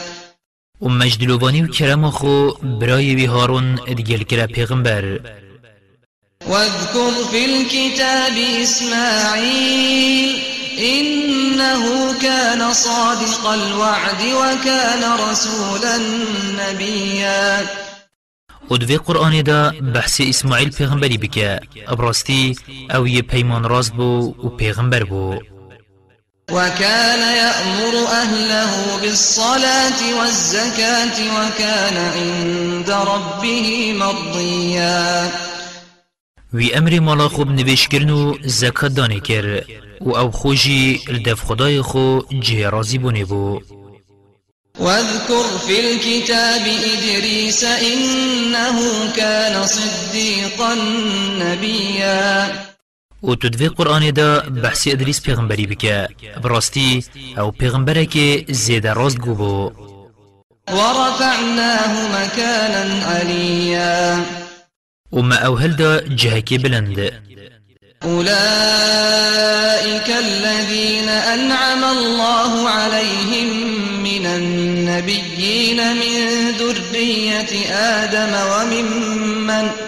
و 0.82 0.88
مجدلوبانی 0.88 1.62
و 1.62 1.66
کرم 1.66 2.10
خو 2.10 2.50
برای 2.80 3.14
وی 3.14 3.24
هارون 3.24 3.78
ادگل 3.86 4.22
کرا 4.22 4.46
پیغمبر. 4.46 5.20
واذكر 6.46 7.12
في 7.30 7.44
الكتاب 7.44 8.36
إسماعيل 8.62 10.36
إنه 10.78 11.82
كان 12.22 12.72
صادق 12.72 13.46
الوعد 13.46 14.22
وكان 14.22 15.02
رسولا 15.30 15.98
نبيا. 16.58 17.66
و 18.70 18.76
دوی 18.76 18.96
قرآن 18.96 19.42
دا 19.42 19.72
بحث 19.94 20.20
اسماعیل 20.20 20.70
پیغمبری 20.70 21.18
بکه. 21.18 21.60
ابراستی 21.88 22.56
أو 22.90 23.08
یه 23.08 23.22
پیمان 23.22 23.64
راست 23.64 23.92
بو 23.92 24.34
و 24.44 24.48
پیغمبر 24.48 25.04
بو. 25.04 25.57
وكان 26.52 27.36
يأمر 27.36 28.06
أهله 28.06 28.98
بالصلاة 29.02 30.00
والزكاة 30.18 31.16
وكان 31.36 31.96
عند 31.96 32.90
ربه 32.90 33.92
مرضيا. 33.92 35.30
وی 36.52 36.78
أمر 36.78 37.00
مالا 37.00 37.28
خوب 37.28 37.50
نویش 37.50 37.88
کرن 37.88 38.10
و 38.10 38.34
زکات 38.44 38.92
دانه 38.92 39.20
کر 39.20 39.64
و 40.00 40.16
أو 40.16 40.30
خوشی 40.30 41.00
الدف 41.08 41.44
خدای 41.44 41.82
خو 41.82 42.20
جه 42.32 42.68
رازی 42.68 42.98
بونه 42.98 43.24
بو 43.24 43.60
واذكر 44.78 45.58
في 45.66 45.80
الكتاب 45.80 46.62
إدريس 46.66 47.64
إنه 47.64 48.78
كان 49.16 49.66
صديقا 49.66 50.74
نبيا. 51.38 52.68
و 53.22 53.34
تو 53.34 53.48
دوی 53.48 53.68
قرآن 53.68 54.10
دا 54.10 54.40
بحث 54.40 54.88
ادریس 54.88 55.22
پیغمبری 55.22 55.66
بکه. 55.66 56.08
براستی 56.42 57.04
أو 57.38 57.50
پیغمبره 57.50 58.06
که 58.06 58.44
زیده 58.48 58.92
راست 58.92 59.18
گو 59.18 59.72
ورفعناه 60.68 61.92
مكانا 62.14 63.04
عليا 63.06 64.24
و 65.12 65.22
ما 65.22 65.36
أو 65.36 65.54
هل 65.54 65.76
دا 65.76 66.00
جهکی 66.00 66.58
بلند. 66.58 67.12
أولئك 68.04 68.38
الذين 70.10 71.08
أنعم 71.08 71.84
الله 71.84 72.68
عليهم 72.68 73.48
من 74.02 74.26
النبيين 74.26 75.96
من 75.96 76.50
ذرية 76.58 77.52
آدم 77.74 78.32
وممن 78.52 79.87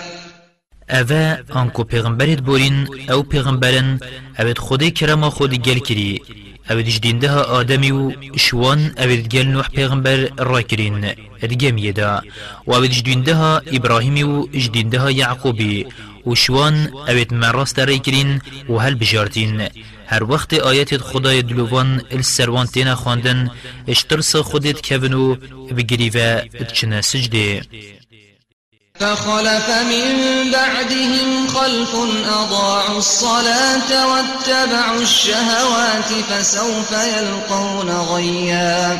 اوه 0.91 1.37
آنکو 1.49 1.83
پیغمبرت 1.83 2.39
بورین 2.47 2.87
أو 3.11 3.23
پیغمبرن 3.23 3.99
اوید 4.39 4.57
خودی 4.57 4.91
کرما 4.91 5.29
خودی 5.29 5.57
گل 5.57 5.79
کری 5.79 6.21
اوید 6.69 6.87
جدینده 6.87 7.31
آدمی 7.31 7.91
و 7.91 8.11
شوان 8.37 8.91
اوید 8.97 9.27
گل 9.27 9.47
نوح 9.47 9.67
پیغمبر 9.67 10.17
را 10.37 10.61
کرین 10.61 11.05
ادگم 11.41 11.77
یدا 11.77 12.21
و 12.67 12.71
اوید 12.73 12.91
جدینده 12.91 13.37
ابراهیمی 13.77 14.23
و 14.23 14.47
جدینده 14.47 15.13
یعقوبی 15.13 15.85
و 16.27 16.35
شوان 16.35 16.75
اوید 17.07 17.33
مراست 17.33 17.79
را 17.79 17.97
کرین 17.97 18.41
و 18.69 18.77
هل 18.77 18.95
بجارتین 18.95 19.67
هر 20.07 20.23
وقت 20.31 20.53
آیت 20.53 20.97
خدای 20.97 21.41
دلوان 21.41 22.01
السروان 22.11 22.65
تینا 22.65 22.95
خواندن 22.95 23.51
اشترس 23.87 24.35
خودت 24.35 24.87
کونو 24.87 25.35
بگری 25.77 26.09
و 26.09 26.17
اتچنه 26.59 27.01
سجده 27.01 27.61
فخلف 29.01 29.69
من 29.69 30.51
بعدهم 30.51 31.47
خلف 31.47 31.95
أضاعوا 32.25 32.97
الصلاة 32.97 33.89
واتبعوا 34.07 35.01
الشهوات 35.01 36.09
فسوف 36.29 36.91
يلقون 36.91 37.89
غيا. 37.89 38.99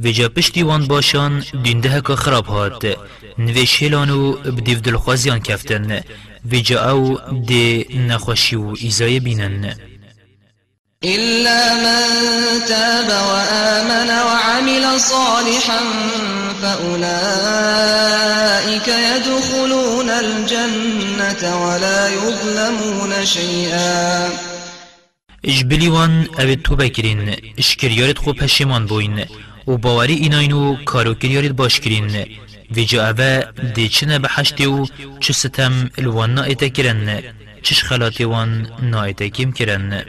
ویجا 0.00 0.28
پشتی 0.28 0.62
وان 0.62 0.86
باشان 0.86 1.44
دینده 1.62 2.00
که 2.00 2.16
خراب 2.16 2.46
هات. 2.46 2.98
نویش 3.38 3.82
هلانو 3.82 4.32
بدیو 4.32 4.80
دلخوازیان 4.80 5.40
کفتن. 5.40 6.00
ویجا 6.44 6.90
أو 6.90 7.18
دی 7.46 7.86
نخوشی 8.08 8.56
و 8.56 8.74
ایزای 8.78 9.20
بینن. 9.20 9.74
إلا 11.04 11.74
من 11.74 12.02
تاب 12.68 13.08
وآمن 13.08 14.10
وعمل 14.10 15.00
صالحا 15.00 15.80
فأولئك 16.62 18.08
يدخلون 18.88 20.10
الجنة 20.10 21.42
ولا 21.64 22.08
يظلمون 22.08 23.24
شيئا. 23.24 24.30
اجبلی 25.44 25.88
وان 25.88 26.28
اوید 26.38 26.62
توبه 26.62 26.88
کرین 26.88 27.36
اشکریارت 27.58 28.18
خو 28.18 28.32
پشیمان 28.32 28.86
بوین 28.86 29.24
و 29.68 29.76
باوری 29.76 30.14
ایناینو 30.14 30.76
کارو 30.84 31.14
کریارت 31.14 31.50
باش 31.50 31.80
کرین 31.80 32.26
ویجا 32.70 33.08
اوه 33.08 33.42
دی 33.74 33.88
چنه 33.88 34.18
بحشتی 34.18 34.66
و 34.66 34.86
چه 35.20 35.32
ستم 35.32 35.90
الوان 35.98 36.34
نایتا 36.34 36.68
کرن 36.68 37.22
چش 37.62 37.84
خلاتی 37.84 38.24
وان 38.24 38.66
نایتا 38.82 39.28
کم 39.28 39.52
کرن 39.52 40.04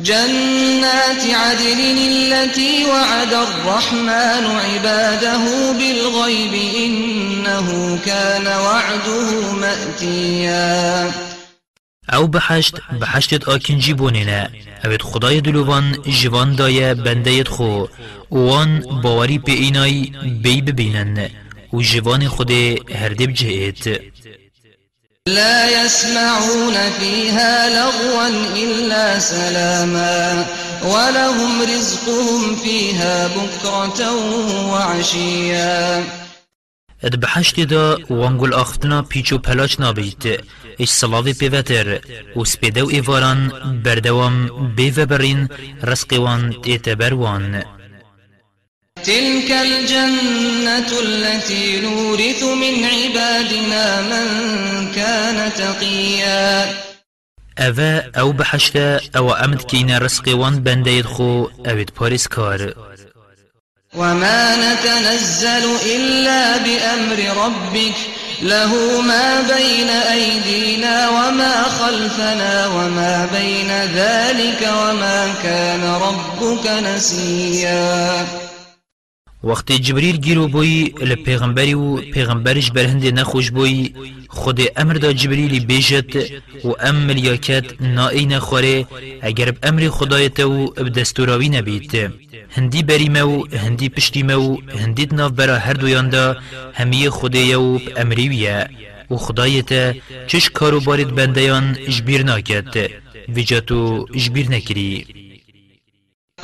جنات 0.00 1.24
عدن 1.34 1.98
التي 1.98 2.84
وعد 2.84 3.32
الرحمن 3.32 4.46
عباده 4.46 5.72
بالغيب 5.72 6.54
إنه 6.76 7.98
كان 8.06 8.46
وعده 8.46 9.52
مأتيا. 9.52 11.10
أو 12.14 12.26
بحشت 12.26 12.74
بحشتت 13.00 13.48
آکنجی 13.48 13.92
بونینه 13.92 14.50
اوید 14.84 15.02
خدای 15.02 15.40
دلوان 15.40 15.96
جوان 16.06 16.56
دایه 16.56 16.94
بنده 16.94 17.44
خو. 17.44 17.86
وان 18.30 19.00
باوری 19.02 19.38
به 19.38 19.52
اینای 19.52 20.12
بی 20.42 20.60
ببینن. 20.62 21.30
و 21.72 21.80
جوان 21.80 22.28
خود 22.28 22.50
هردب 22.94 23.32
جهت 23.32 24.00
لا 25.26 25.84
يسمعون 25.84 26.90
فيها 27.00 27.68
لغوا 27.68 28.28
إلا 28.56 29.18
سلاما 29.18 30.46
ولهم 30.82 31.62
رزقهم 31.62 32.56
فيها 32.56 33.28
بكرة 33.28 34.12
وعشيا. 34.70 36.04
اد 37.04 37.20
بحشت 37.20 37.60
دا 37.60 37.96
وانگل 38.10 38.52
آختنا 38.52 39.02
پیچو 39.02 39.38
پلاچ 39.38 39.80
نابیت 39.80 40.40
اش 40.80 40.88
صلاوی 40.88 41.32
پیوتر. 41.32 41.98
و 42.36 42.44
سپیدو 42.44 42.88
ایواران 42.88 43.52
بردوام 43.84 44.46
بیو 44.76 45.06
برین 45.06 45.48
رزق 45.82 46.12
وان 46.12 46.52
تیتبر 46.62 47.14
وان 47.14 47.62
تلك 49.04 49.50
الجنة 49.50 51.00
التي 51.02 51.80
نورث 51.80 52.42
من 52.42 52.84
عبادنا 52.84 54.02
من 54.02 54.26
كان 54.92 55.52
تقيا. 55.52 56.74
أفا 57.58 58.10
أو 58.20 58.32
بحشتا 58.32 59.00
أو 59.16 59.32
أمد 59.32 59.62
كينا 59.62 59.98
رزق 59.98 60.22
وان 60.28 60.62
بنديد 60.62 61.06
خو 61.06 61.48
أبد 61.66 61.90
باريس 62.00 62.28
كار. 62.28 62.74
وما 63.94 64.56
نتنزل 64.56 65.76
إلا 65.86 66.56
بأمر 66.56 67.44
ربك. 67.44 67.94
له 68.42 69.00
ما 69.00 69.40
بين 69.40 69.88
أيدينا 69.88 71.08
وما 71.08 71.62
خلفنا 71.62 72.66
وما 72.66 73.28
بين 73.32 73.70
ذلك 73.70 74.62
وما 74.62 75.34
كان 75.42 75.84
ربك 75.84 76.66
نسيا. 76.66 78.45
وقت 79.44 79.72
جبريل 79.72 80.16
گیرو 80.16 80.48
بوی 80.48 80.94
لپیغمبری 81.00 81.74
و 81.74 81.96
پیغمبرش 81.96 82.70
بر 82.70 82.86
هند 82.86 83.06
نخوش 83.06 83.50
بوی 83.50 83.92
خود 84.28 84.60
أمر 84.80 84.92
دا 84.92 85.12
جبريل 85.12 85.64
بیجت 85.66 86.16
و 86.64 86.68
ام 86.80 86.96
ملیاکت 86.96 87.82
نائی 87.82 88.26
نخوره 88.26 88.86
اگر 89.22 89.50
بامر 89.50 89.88
خدایت 89.88 90.40
و 90.40 90.66
بدستوراوی 90.66 91.48
نبید 91.48 92.10
هندی 92.50 92.82
بریمه 92.82 93.22
و 93.22 93.44
هندی 93.52 93.88
پشتیمه 93.88 94.34
و 94.34 94.56
هندی 94.80 95.08
ناف 95.12 95.32
برا 95.32 95.58
هر 95.58 95.72
دویان 95.72 96.08
دا 96.08 96.36
همیه 96.74 97.10
خودیه 97.10 97.56
و 97.56 97.78
بامریویه 97.78 98.68
و 99.10 99.16
خدایت 99.16 99.96
چش 100.26 100.50
کارو 100.50 100.80
بارد 100.80 101.14
بندیان 101.14 101.76
جبیر 101.88 102.22
ناکد 102.22 102.90
ویجاتو 103.28 104.06
جبیر 104.14 104.48
نکری. 104.50 105.25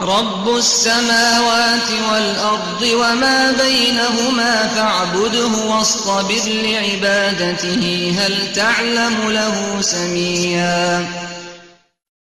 رب 0.00 0.48
السماوات 0.48 1.90
والأرض 2.12 2.82
وما 2.82 3.52
بينهما 3.52 4.66
فاعبده 4.66 5.68
واصطبر 5.68 6.52
لعبادته 6.64 8.14
هل 8.18 8.52
تعلم 8.54 9.30
له 9.30 9.80
سميا؟ 9.80 11.06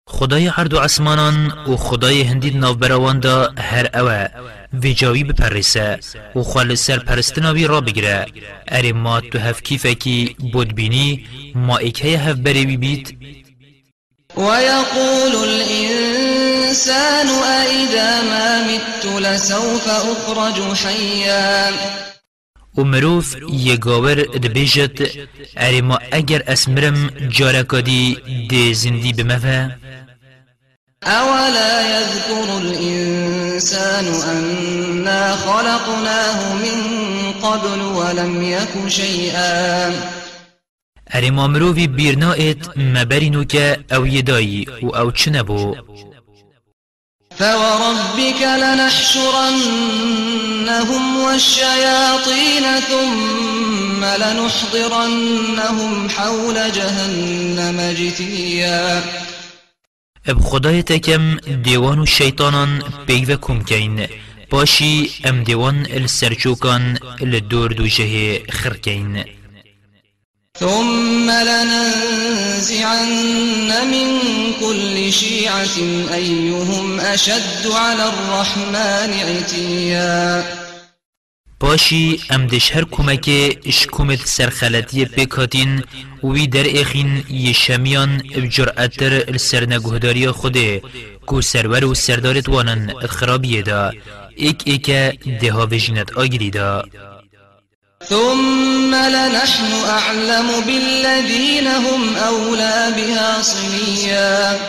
خدای 0.07 0.47
عرض 0.47 0.73
و 0.73 0.79
عسمانان 0.79 1.51
و 1.67 1.77
خدای 1.77 2.21
هندید 2.21 2.57
ناو 2.57 2.75
دا 3.13 3.53
هر 3.57 3.89
اوه 3.93 4.27
وی 4.73 4.93
جاوی 4.93 5.23
بپرسه 5.23 5.99
و 6.35 6.43
خوال 6.43 6.75
سر 6.75 6.99
پرستناوی 6.99 7.67
را 7.67 7.81
بگیره. 7.81 8.25
اری 8.67 8.91
ما 8.91 9.21
تو 9.21 9.39
هف 9.39 9.61
کیفه 9.61 9.95
کی 9.95 10.35
بود 10.53 10.75
بینی 10.75 11.25
ما 11.55 11.77
ایک 11.77 12.05
هف 12.05 12.35
بری 12.35 12.77
بیت. 12.77 13.13
ويقول 14.37 15.35
الإنسان 15.35 16.40
أئذا 16.71 18.21
ما 18.21 18.67
مت 18.67 19.05
لسوف 19.05 19.87
أخرج 19.87 20.77
حيا. 20.77 21.71
و 22.77 22.83
مروف 22.83 23.35
یگاور 23.53 24.21
دبیجت 24.21 25.11
اری 25.57 25.81
ما 25.81 25.99
اگر 26.11 26.43
أسمرم 26.47 27.09
جارکادی 27.29 28.17
دی 28.49 28.73
زندی 28.73 29.13
بمفه 29.13 29.71
أولا 31.03 31.81
يذكر 31.81 32.57
الإنسان 32.57 34.05
أنا 34.05 35.35
خلقناه 35.35 36.53
من 36.53 36.79
قبل 37.41 37.81
ولم 37.81 38.43
يك 38.43 38.87
شيئا. 38.87 39.91
هر 41.09 41.31
ما 41.31 41.47
مروفی 41.47 41.87
بیرنایت 41.87 42.77
مبرینو 42.77 43.43
که 43.43 43.77
أو 43.91 44.07
یدایی 44.07 44.67
و 44.83 44.95
أو 44.95 45.11
چنبو؟ 45.11 45.75
فوربك 47.41 48.41
لنحشرنهم 48.41 49.03
والشياطين 51.23 52.65
ثم 52.89 54.01
لنحضرنهم 54.23 55.93
حول 56.09 56.71
جهنم 56.71 57.93
جثيا. 57.97 59.03
اب 60.27 60.39
خدای 60.41 60.83
تکم 60.83 61.37
دیوان 61.63 61.99
و 61.99 62.05
شیطانان 62.05 62.83
پیوه 63.07 63.35
کم 63.35 63.63
کین. 63.63 64.07
باشی 64.49 65.09
ام 65.25 65.43
دیوان 65.43 65.87
السرچوکان 65.91 66.99
لدور 67.21 67.71
دو 67.71 67.87
جه 67.87 68.41
خرکین 68.51 69.23
ثم 70.59 71.31
لننزعن 71.31 73.09
من 73.91 74.07
كل 74.59 75.13
شيعة 75.13 75.77
أيهم 76.13 76.99
أشد 76.99 77.71
على 77.71 78.09
الرحمن 78.09 79.13
عتيا. 79.13 80.43
باشي 81.61 82.19
ام 82.31 82.47
دش 82.47 82.71
هر 82.75 82.83
کمک 82.83 83.29
اشکومت 83.65 84.25
سرخلطی 84.25 85.05
بکاتین 85.05 85.83
وی 86.23 86.47
در 86.47 86.65
اخین 86.81 87.23
یشمیان 87.29 88.17
بجرأتر 88.17 89.23
السرنگهداری 89.27 90.31
خوده. 90.31 90.81
کو 91.25 91.41
سرور 91.41 91.85
و 91.85 91.93
سردارت 91.93 92.49
وانن 92.49 92.93
خرابیه 93.07 93.61
دا. 93.61 93.91
ایک 94.35 94.61
ایک 94.65 94.89
دها 95.41 95.67
وجنت 95.71 96.13
آگری 96.17 96.49
دا. 96.49 96.85
ثم 98.09 98.95
لنحن 98.95 99.71
أعلم 99.89 100.47
بالذين 100.65 101.67
هم 101.67 102.15
أولى 102.15 102.93
بها 102.97 103.41
صليا. 103.41 104.59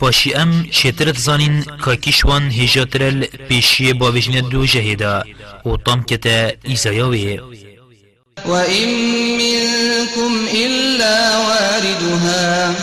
باشي 0.00 0.36
ام 0.36 0.66
شترت 0.70 1.16
زانين 1.16 1.64
كاكيشوان 1.84 2.50
هجاترل 2.50 3.28
بيشي 3.48 3.92
باوجن 3.92 4.48
دو 4.48 4.64
جهدا 4.64 5.24
و 5.64 5.76
كتا 6.08 6.52
إيزاياوي 6.68 7.40
وإن 8.46 8.88
منكم 9.38 10.46
إلا 10.54 11.38
واردها. 11.38 12.74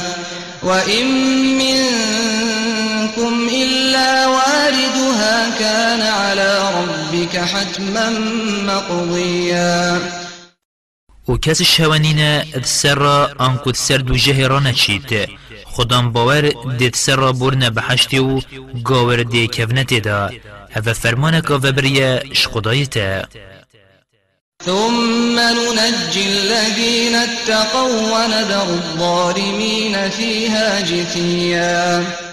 وإن 0.64 1.08
منكم 1.58 2.17
إلا 3.50 4.28
واردها 4.28 5.60
كان 5.60 6.02
على 6.02 6.72
ربك 6.78 7.38
حتما 7.38 8.10
مقضيا. 8.68 10.02
و 11.28 11.38
کس 11.38 11.62
شوانین 11.62 12.44
سر 12.64 12.96
را 12.96 13.30
آنکو 13.38 13.74
سر 13.74 13.98
دو 13.98 14.16
جهران 14.16 14.72
چید 14.72 15.30
خودم 15.66 16.12
باور 16.12 16.52
دید 16.78 16.94
سر 16.94 17.16
را 17.16 17.32
برن 17.32 17.70
بحشتی 17.70 18.20
و 18.20 18.42
گاور 18.84 19.24
دی 19.24 19.48
کونت 19.48 19.94
دا 19.94 20.30
هفه 20.72 20.94
فرمان 20.94 21.42
که 21.42 21.54
وبریه 21.54 22.24
شخدایتا 22.34 23.26
ثم 24.66 25.40
ننجي 25.40 26.24
الذين 26.24 27.16
اتقوا 27.16 27.90
ونذر 28.14 28.70
الظالمين 28.70 30.10
فيها 30.10 30.82
جثيا. 30.82 32.27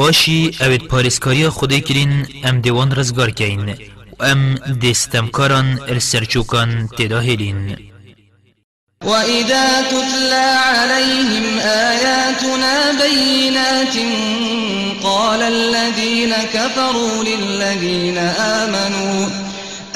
باشی 0.00 0.56
اوید 0.60 0.86
پارسکاری 0.88 1.48
خودی 1.48 1.80
کرین 1.80 2.26
ام 2.44 2.60
دیوان 2.60 2.96
رزگار 2.96 3.30
کین 3.30 3.76
و 4.18 4.24
ام 4.24 4.54
دستمکاران 4.54 5.80
السرچوکان 5.88 6.88
تداهلین 6.98 7.76
وإذا 9.04 9.82
تتلى 9.82 10.48
عليهم 10.76 11.58
آياتنا 11.58 12.74
بينات 13.02 13.96
قال 15.02 15.42
الذين 15.42 16.34
كفروا 16.54 17.24
للذين 17.24 18.18
آمنوا 18.58 19.28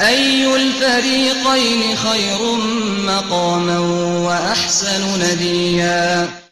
أي 0.01 0.55
الفريقين 0.55 1.95
خير 1.95 2.41
مقاما 3.05 3.79
وأحسن 4.25 5.03
نديا 5.19 6.44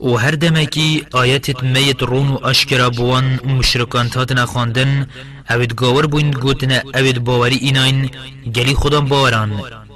و 0.00 0.16
هر 0.16 0.30
دمکی 0.30 1.06
آیت 1.12 1.62
میت 1.62 2.02
رون 2.02 2.28
و 2.28 2.46
اشکرا 2.46 2.90
بوان 2.90 3.40
مشرکان 3.44 4.08
تاتنا 4.08 4.46
خواندن 4.46 5.06
اوید 5.50 5.74
گاور 5.74 6.06
بوین 6.06 6.30
گوتن 6.30 6.72
اوید 6.94 7.18
باوری 7.24 7.56
ایناین 7.56 8.10
گلی 8.54 8.74
خودم 8.74 9.04
باوران. 9.04 9.50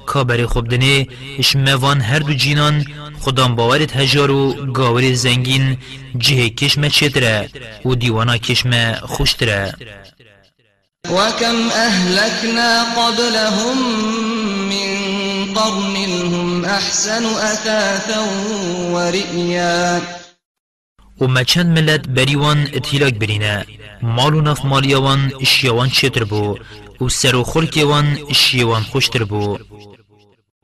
کابر 0.06 0.46
خوب 0.46 0.68
دنه 0.68 1.06
اش 1.38 1.56
موان 1.56 2.00
هر 2.00 2.18
دو 2.18 2.34
جینان 2.34 2.84
خودم 3.20 3.54
باورت 3.54 3.96
هجار 3.96 4.30
و 4.30 4.52
گاور 4.72 5.12
زنگین. 5.12 5.76
جه 6.18 6.48
کشم 6.48 6.88
چتره 6.88 7.48
و 7.84 7.94
دیوانا 7.94 8.36
کشم 8.36 8.92
خوشتره. 8.94 9.74
وكم 11.10 11.56
أهلكنا 11.86 12.84
قبلهم 12.98 13.78
من 14.68 15.23
قرن 15.54 15.96
هم 15.96 16.64
أحسن 16.64 17.24
أثاثا 17.24 18.20
ورئيا. 18.92 20.02
و 21.20 21.44
چند 21.44 21.78
ملت 21.78 22.09
بریوان 22.09 22.68
اتهلاک 22.74 23.14
برینه 23.14 23.64
مالو 24.02 24.40
نف 24.40 24.64
مالیوان 24.64 25.33
اشیوان 25.40 25.88
چتر 25.90 26.24
بو 26.24 26.59
و 27.00 27.09
سر 27.09 27.35
و 27.35 27.44
خلکیوان 27.44 28.18
اشیوان 28.30 28.83
خوشتر 28.83 29.24
بو 29.24 29.59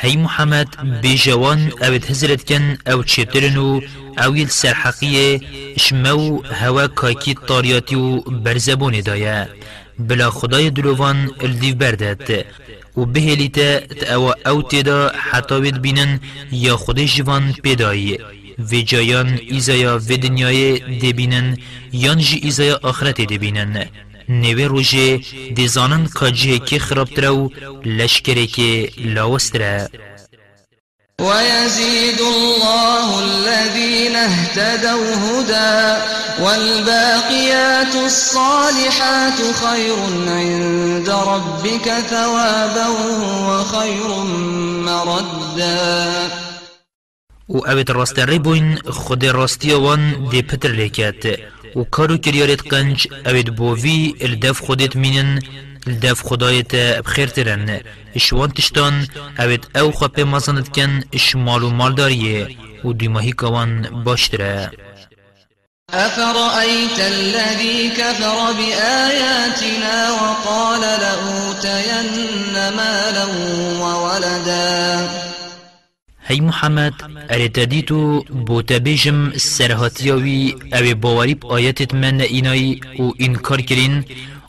هی 0.00 0.16
محمد 0.16 0.68
بجوان 1.02 1.72
أو 1.82 1.92
هزرت 2.10 2.42
کن 2.48 2.76
أو 2.92 3.02
چترنو 3.02 3.80
اویل 4.18 4.48
سرحقیه 4.48 5.40
اشمو 5.76 6.42
هوا 6.42 6.86
کاکی 6.86 7.34
طاریاتی 7.34 7.96
و 7.96 8.20
برزبون 8.20 9.00
دایه 9.00 9.48
بلا 9.98 10.30
خدای 10.30 10.70
دلوان 10.70 11.30
الدیف 11.40 11.74
بردت 11.74 12.46
و 12.96 13.04
بهلیتا 13.04 13.80
أو 14.14 14.32
أو 14.46 14.62
تدا 14.62 15.12
حتاوید 15.30 15.82
بینن 15.82 16.20
یا 16.52 16.76
خود 16.76 17.00
جوان 17.00 17.52
پیدایی 17.62 18.18
و 18.58 18.74
جایان 18.86 19.38
ایزایا 19.48 19.98
و 19.98 20.16
دنیای 20.16 20.78
دبینن 20.78 21.56
یان 21.92 22.18
ایزایا 22.42 22.80
آخرت 22.82 23.20
دبینن 23.20 23.86
نوی 24.28 24.64
روژه 24.64 25.20
دیزانن 25.54 26.06
کاجه 26.06 26.58
که 26.58 26.78
خرابترو 26.78 27.50
لشکره 27.84 28.46
که 28.46 28.90
لاوستره 28.98 29.90
ويزيد 31.20 32.20
الله 32.20 33.18
الذين 33.18 34.16
اهتدوا 34.16 35.14
هدى 35.14 36.02
والباقيات 36.42 37.94
الصالحات 37.94 39.38
خير 39.64 39.96
عند 40.28 41.10
ربك 41.10 41.88
ثوابا 42.10 42.88
وخير 43.48 44.08
مردا. 44.84 46.30
و 47.48 47.66
اوید 47.66 47.90
راست 47.90 48.18
ریبوین 48.18 48.78
خود 48.90 49.24
راستی 49.24 49.72
وان 49.72 50.28
دی 50.30 50.42
پتر 50.42 50.68
لیکت 50.68 51.53
و 51.76 51.84
کارو 51.84 52.16
کریارت 52.16 52.68
قنج 52.68 53.08
اوید 53.26 53.56
بووی 53.56 54.14
الدف 54.20 54.60
خودت 54.60 54.96
مینن 54.96 55.42
الدف 55.86 56.22
خدایت 56.22 56.74
بخیر 56.74 57.28
ترن 57.28 57.80
اشوان 58.16 58.50
تشتان 58.50 59.08
اوید 59.38 59.66
أو 59.76 59.92
کن 60.74 61.04
اش 61.12 61.36
مال 61.36 61.94
داریه 61.94 62.48
و 62.84 62.92
دیماهی 62.92 63.32
کوان 63.32 64.02
باشتره 64.04 64.70
أفرأيت 65.92 66.98
الذي 66.98 67.90
كفر 67.90 68.52
بآياتنا 68.52 70.12
وقال 70.12 70.80
لأوتين 70.80 72.14
مالا 72.76 73.26
وولدا؟ 73.80 75.33
هی 76.28 76.40
محمد 76.40 76.94
ارتدیتو 77.30 78.24
بوتا 78.46 78.78
بیجم 78.78 79.18
سرهاتیاوی 79.36 80.54
أو 80.72 80.94
باوری 80.94 81.36
آیتت 81.56 81.94
من 81.94 82.20
اینایی 82.20 82.80
و 82.98 83.10
انکار 83.18 83.60
کرین 83.60 84.04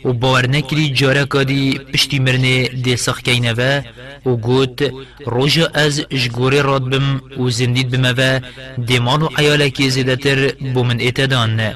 و 0.05 0.13
باور 0.13 0.47
نکری 0.47 0.89
جاره 0.89 1.25
کادی 1.25 1.79
پشتی 1.93 2.19
مرنه 2.19 2.67
دی 2.67 2.95
سخکینه 2.95 3.53
و 3.53 3.81
و 4.25 4.35
گوت 4.35 4.93
روژا 5.25 5.67
از 5.73 6.01
جگوری 6.01 6.61
راد 6.61 6.89
بم 6.89 7.21
و 7.41 7.49
زندید 7.49 7.91
بم 7.91 8.13
و 8.17 8.39
دی 8.87 8.99
مال 8.99 9.21
و 9.21 9.29
عیالکی 9.37 9.89
زیدتر 9.89 10.51
بومن 10.73 10.97
اتدان 11.01 11.73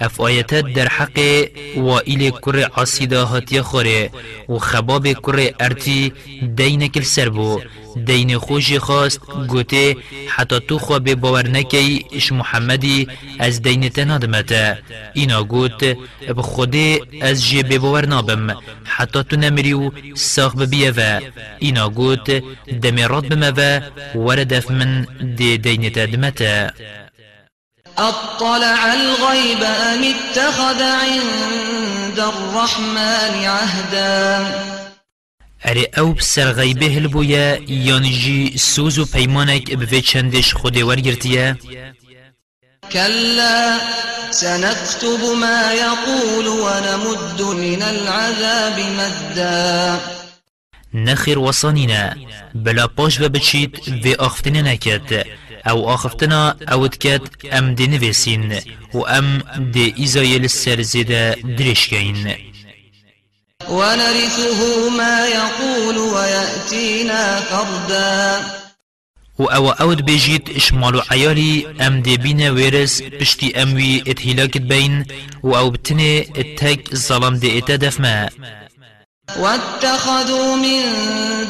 اف 0.00 0.20
آیتت 0.20 0.72
در 0.72 0.88
حق 0.88 1.46
وائل 1.76 2.30
کر 2.30 2.56
عصیده 2.76 3.18
هاتی 3.18 3.60
خوره 3.60 4.10
و 4.48 4.58
خباب 4.58 5.12
کر 5.12 5.50
ارتی 5.60 6.12
دینکل 6.56 7.02
سر 7.02 7.28
بو 7.28 7.60
دین 7.96 8.38
خوشی 8.38 8.78
خواست 8.78 9.20
گوته 9.48 9.96
حتی 10.28 10.60
تو 10.68 10.78
خواه 10.78 10.98
به 10.98 11.14
باور 11.14 11.48
نکی 11.48 12.06
إش 12.16 12.32
محمدی 12.32 13.08
از 13.38 13.62
دین 13.62 13.88
تنادمتا 13.88 14.74
اینا 15.14 15.42
گوت 15.44 15.84
بخوده 16.36 17.00
از 17.22 17.48
جه 17.48 17.62
به 17.62 17.78
باور 17.78 18.06
نابم 18.06 18.56
حتی 18.84 19.22
تو 19.22 19.36
نمری 19.36 19.72
و 19.72 19.90
ساخ 20.14 20.56
ببیه 20.56 20.92
و 20.96 21.20
اینا 21.58 21.88
گوت 21.88 22.42
دمیرات 22.82 23.26
بمه 23.26 23.50
و 23.56 23.80
وردف 24.18 24.70
من 24.70 25.06
دی 25.36 25.58
دین 25.58 25.90
تدمتا 25.90 26.70
أطلع 28.00 28.92
الغيب 28.92 29.62
أم 29.62 30.04
اتخذ 30.04 30.82
عند 30.82 32.18
الرحمن 32.18 33.44
عهدا؟ 33.44 34.46
اره 35.64 35.86
أو 35.98 36.12
بسر 36.12 36.52
غیبه 36.52 36.86
هلبویا 36.86 37.56
یان 37.68 38.02
جی 38.02 38.58
سوز 38.58 38.98
و 38.98 39.04
پیمانک 39.04 39.74
بوی 39.74 40.02
چندش 40.02 40.54
خود 40.54 40.76
ورگرتیه 40.76 41.56
كلا 42.92 43.78
سنكتب 44.30 45.20
ما 45.40 45.72
يقول 45.72 46.46
ونمد 46.46 47.42
من 47.42 47.82
العذاب 47.82 48.80
مدا. 48.98 50.00
نخیر 50.94 51.38
وصانینا 51.38 52.14
بلا 52.54 52.88
و 52.98 53.28
بچید 53.28 53.78
و 54.06 54.22
آختنه 54.22 54.62
نکد 54.62 55.26
أو 55.68 55.88
آخفتنا 55.88 56.56
اوت 56.72 56.94
کد 56.94 57.20
أم 57.58 57.74
دی 57.74 57.86
نویسین 57.86 58.52
و 58.94 58.98
أم 58.98 59.42
دی 59.72 59.94
ایزایل 59.96 60.46
سر 60.46 60.82
زیده 60.82 61.36
درشکین 61.58 62.34
ونرثه 63.68 64.90
ما 64.96 65.26
يقول 65.26 65.96
ويأتينا 65.98 67.40
فردا. 67.40 68.40
و 69.38 69.42
أو 69.44 69.70
أود 69.70 70.04
بجید 70.04 70.50
اشمالو 70.56 71.00
عیالی 71.10 71.66
أم 71.80 72.00
دی 72.00 72.16
بین 72.16 72.40
ویرس 72.40 73.02
پشتی 73.02 73.52
اموی 73.54 74.02
اتهلاکت 74.06 74.60
بین 74.60 75.04
و 75.42 75.54
أو 75.54 75.70
بتنه 75.70 76.24
اتک 76.36 76.94
ظلم 76.94 77.36
دی 77.38 77.58
اتدف 77.58 78.00
ما 78.00 78.28
واتخذوا 79.38 80.56
من 80.56 80.82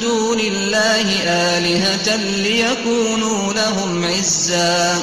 دون 0.01 0.41
الله 0.41 1.23
آلهة 1.27 2.17
ليكونوا 2.17 3.53
لهم 3.53 4.05
عزا. 4.05 5.03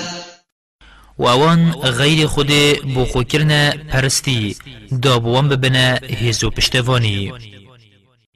و 1.19 1.27
اوان 1.27 1.71
غیر 1.71 2.27
خود 2.27 2.51
بو 2.93 3.05
خو 3.05 3.23
کرنه 3.23 3.73
پرستی 3.93 4.55
دابوان 4.91 5.49
ببنه 5.49 5.99
هزو 6.21 6.49
پشتوانی. 6.49 7.33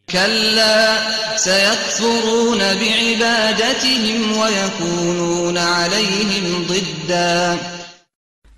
كلا 0.10 0.98
سيكفرون 1.38 2.60
بعبادتهم 2.60 4.38
ويكونون 4.38 5.58
عليهم 5.58 6.66
ضدا. 6.68 7.58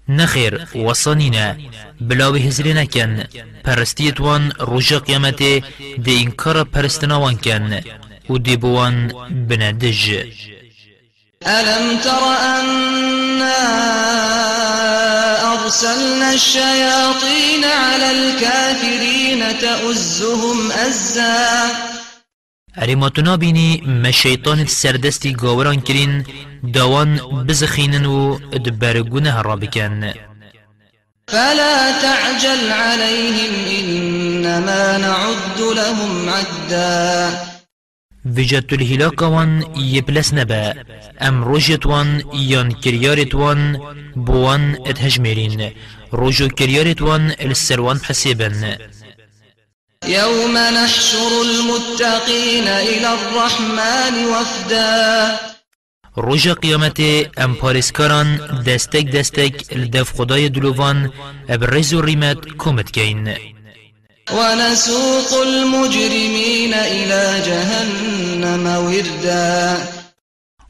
نخیر 0.08 0.68
وصانینا 0.76 1.56
بلاوی 2.02 2.48
هزری 2.48 2.74
نکن 2.74 3.24
پرستیت 3.64 4.20
وان 4.22 4.52
روژا 4.60 5.00
قیامت 5.00 5.42
دی 6.06 6.24
انکار 6.24 6.64
پرستنا 6.64 7.20
وان 7.20 7.38
کن 7.38 7.80
و 8.30 8.38
دی 8.38 8.58
بوان 8.58 9.08
بندج 9.48 10.24
ألم 11.48 11.98
تر 12.04 12.24
أنا 12.40 13.64
أرسلنا 15.54 16.34
الشياطين 16.34 17.64
على 17.64 18.12
الكافرين 18.12 19.60
تؤزهم 19.60 20.72
أزا 20.72 21.68
اری 22.82 22.96
ما 22.96 23.10
تنا 23.10 23.38
بینی 23.38 23.82
ما 23.86 24.12
شیطان 24.12 24.66
سردستی 24.66 25.34
گاوران 25.34 25.82
کرین 25.82 26.26
داوان 26.74 27.12
بزخینن 27.48 28.06
و 28.06 28.40
دبرگونه 28.66 29.32
هرا 29.32 29.56
بکن 29.56 30.14
فلا 31.28 31.92
تعجل 32.02 32.72
عليهم 32.72 33.54
إنما 33.80 34.98
نعد 34.98 35.60
لهم 35.76 36.30
عدا. 36.30 37.54
وجدت 38.26 38.74
الهلاك 38.74 39.22
وان 39.22 39.64
يبلس 39.78 40.34
نبا 40.34 40.74
ام 41.22 41.44
روجت 41.44 41.86
وان 41.86 42.24
يان 42.34 42.72
كريارت 42.72 43.36
وان 43.36 43.80
بوان 44.16 44.78
اتهجمرين 44.86 45.72
روجو 46.14 46.48
كريارت 46.48 47.02
وان 47.02 47.32
السروان 47.42 48.00
حسيبا 48.00 48.78
يوم 50.08 50.58
نحشر 50.58 51.42
المتقين 51.42 52.68
إلى 52.68 53.08
الرحمن 53.08 54.26
وفدا. 54.26 55.40
روژا 56.18 56.54
قیامت 56.54 57.00
ام 57.38 57.56
پارسکاران 57.56 58.40
دستک 58.68 59.12
دستک 59.12 59.74
لدف 59.76 60.12
خدای 60.12 60.50
دلوان 60.50 61.12
ابرز 61.50 61.94
و 61.94 62.02
ریمت 62.02 62.38
کمت 62.58 62.92
کین 62.92 63.28
ونسوق 64.32 65.34
المجرمين 65.34 66.74
إلى 66.74 67.42
جهنم 67.46 68.68
وردا. 68.68 69.78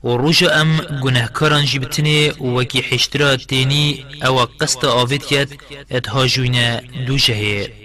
و 0.04 0.18
روژا 0.18 0.52
ام 0.52 0.78
گناهکاران 1.04 1.66
جبتنه 1.66 2.32
وکی 2.32 2.82
حشترا 2.82 3.36
تینی 3.36 4.06
أو 4.26 4.36
قصد 4.62 4.86
آفید 4.86 5.26
کد 5.26 5.48
اتهاجوین 5.92 6.80
دو 7.08 7.18
جهه 7.18 7.83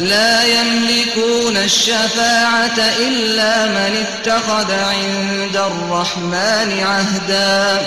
لا 0.00 0.44
يملكون 0.44 1.56
الشفاعة 1.56 2.78
إلا 2.78 3.66
من 3.66 3.92
اتخذ 3.96 4.70
عند 4.72 5.56
الرحمن 5.56 6.70
عهدا. 6.82 7.80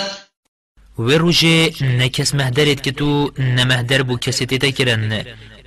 و 0.98 1.10
روژه 1.10 1.72
نکس 1.80 2.34
مهدرت 2.34 2.82
که 2.82 2.92
تو 2.92 3.30
نمهدر 3.38 4.02
بو 4.02 4.16
کسی 4.16 4.46
تیتا 4.46 4.70
کرن. 4.70 5.24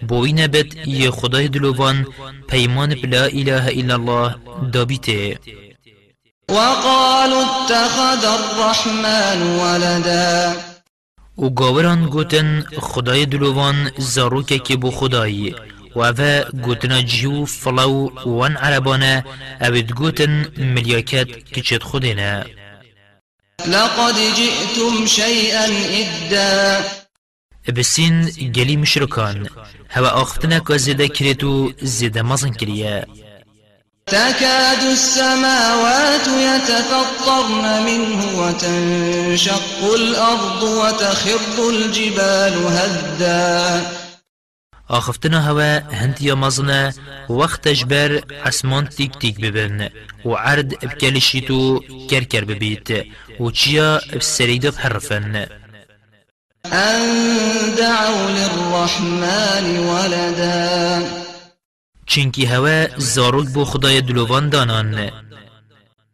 بوین 0.07 0.47
بد 0.47 0.87
یه 0.87 1.11
خدای 1.11 1.47
دلوان 1.47 2.05
پیمان 2.47 2.95
بلا 2.95 3.23
اله 3.23 3.65
الا 3.67 3.93
الله 3.93 4.35
دابیته. 4.73 5.39
وقالوا 6.49 7.45
اتخذ 7.45 8.25
الرحمن 8.25 9.41
ولدا. 9.41 10.55
و 11.37 11.49
گاوران 11.49 12.05
گوتن 12.05 12.65
خدای 12.79 13.25
دلوان 13.25 13.91
زاروکه 13.97 14.59
که 14.59 14.75
بو 14.75 14.91
خدایی 14.91 15.55
و 15.95 15.99
اوه 15.99 16.45
گوتنا 16.65 17.01
جیو 17.01 17.45
فلو 17.45 18.09
وان 18.25 18.57
عربانه 18.57 19.23
اوید 19.61 19.91
گوتن 19.91 20.45
ملیاکت 20.57 21.27
کچت 21.53 21.83
خودینه. 21.83 22.45
لقد 23.67 24.15
جئتم 24.37 25.05
شيئا 25.05 25.65
إدا 26.01 26.83
بسين 27.77 28.31
جلي 28.51 28.75
مشركان 28.77 29.47
هوا 29.89 30.09
آختنا 30.09 30.59
که 30.59 30.77
زده 30.77 31.07
کرتو 31.07 31.71
زده 31.81 32.21
مزن 32.21 32.53
کریه. 32.53 33.05
تكاد 34.07 34.83
السماوات 34.83 36.27
يتفطرن 36.27 37.83
منه 37.83 38.39
وتنشق 38.39 39.83
الأرض 39.93 40.63
وتخر 40.63 41.69
الجبال 41.69 42.53
هدا. 42.77 44.00
آخفتنا 44.91 45.39
هوا 45.39 45.81
هندیا 45.91 46.35
مزنه 46.35 46.93
وقت 47.29 47.67
جبر 47.67 48.21
اسمان 48.45 48.85
تیک 48.85 49.11
تیک 49.19 49.39
ببن 49.39 49.89
بکلشیتو 50.25 51.79
کرکر 52.09 52.43
ببیت 52.43 52.87
و 53.39 53.51
چیا 53.51 54.01
بسریده 54.19 54.71
بحرفن. 54.71 55.35
أن 56.65 57.01
دعوا 57.77 58.29
للرحمن 58.29 59.65
ولدا. 59.77 61.01
چنکی 62.07 62.45
هوا 62.45 62.87
زاروک 62.97 63.47
بو 63.47 63.65
خدای 63.65 64.01
دلوان 64.01 64.49
دانان. 64.49 65.11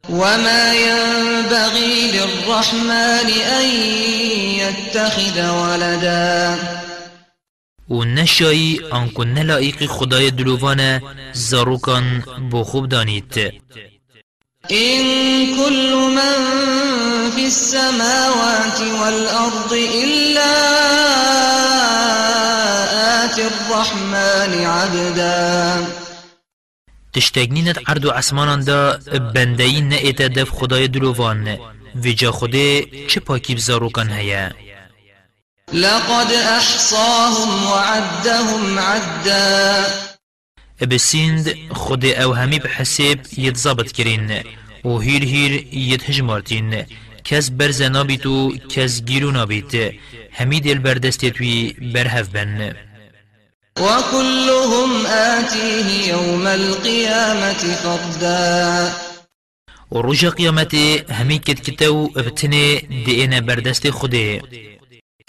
وما 0.10 0.74
ينبغي 0.74 2.12
للرحمن 2.12 3.30
أن 3.60 3.66
يتخذ 4.62 5.50
ولدا. 5.50 6.87
و 7.90 8.04
نشایی 8.04 8.80
آنکو 8.92 9.24
نلائق 9.24 9.86
خدای 9.86 10.32
دلوان 10.32 11.02
زاروکان 11.34 12.24
بو 12.52 12.64
خوب 12.64 12.90
دانید. 12.90 13.34
إن 14.72 15.02
كل 15.56 15.94
من 16.18 16.38
في 17.36 17.46
السماوات 17.46 18.80
والأرض 18.82 19.74
إلا 19.74 20.54
آتي 23.24 23.42
الرحمن 23.42 24.66
عبدا. 24.66 25.88
تشتگنینت 27.14 27.90
عرض 27.90 28.06
و 28.06 28.10
عسمانان 28.10 28.64
دا 28.64 29.00
بندهی 29.36 29.82
نئت 29.82 30.22
دف 30.22 30.50
خدای 30.50 30.88
دلوان 30.88 31.58
ویجا 31.96 32.32
خوده 32.32 32.86
چه 33.08 33.20
پاکی 33.20 33.56
بزاروکان 33.56 34.10
هیا؟ 34.10 34.66
لقد 35.74 36.32
أحصاهم 36.32 37.65
وعدهم 37.65 38.80
عدا. 38.80 39.86
بسیند 40.91 41.55
خود 41.72 42.05
أو 42.05 42.34
همی 42.34 42.59
بحساب 42.59 43.20
يتظابط 43.38 43.91
کرین 43.91 44.43
و 44.86 44.99
هیر 44.99 45.24
هیر 45.24 45.68
يتهجمارتين 45.74 46.86
کس 47.24 47.49
برز 47.49 47.82
نابیت 47.82 48.26
و 48.26 48.57
کس 48.70 49.01
گیرو 49.01 49.32
نابیت 49.32 49.93
همی 50.32 50.59
دل 50.59 50.80
بردستیتوی 50.80 51.76
برهف 51.93 52.30
بن. 52.30 52.74
وكلهم 53.78 55.05
آتيه 55.05 56.07
يوم 56.07 56.47
القيامة 56.47 57.63
فردا. 57.84 58.91
و 59.91 60.01
رجا 60.01 60.30
قیامت 60.30 60.76
همی 61.11 61.39
کت 61.39 61.61
کتو 61.61 62.09
ابتنه 62.15 63.41
بردست 63.41 63.89
خوده 63.89 64.41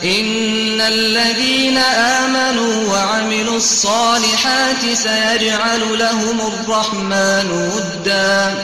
إن 0.05 0.81
الذين 0.81 1.77
آمنوا 1.77 2.89
وعملوا 2.93 3.57
الصالحات 3.57 4.95
سيجعل 4.95 5.99
لهم 5.99 6.39
الرحمن 6.41 7.51
ودا. 7.51 8.55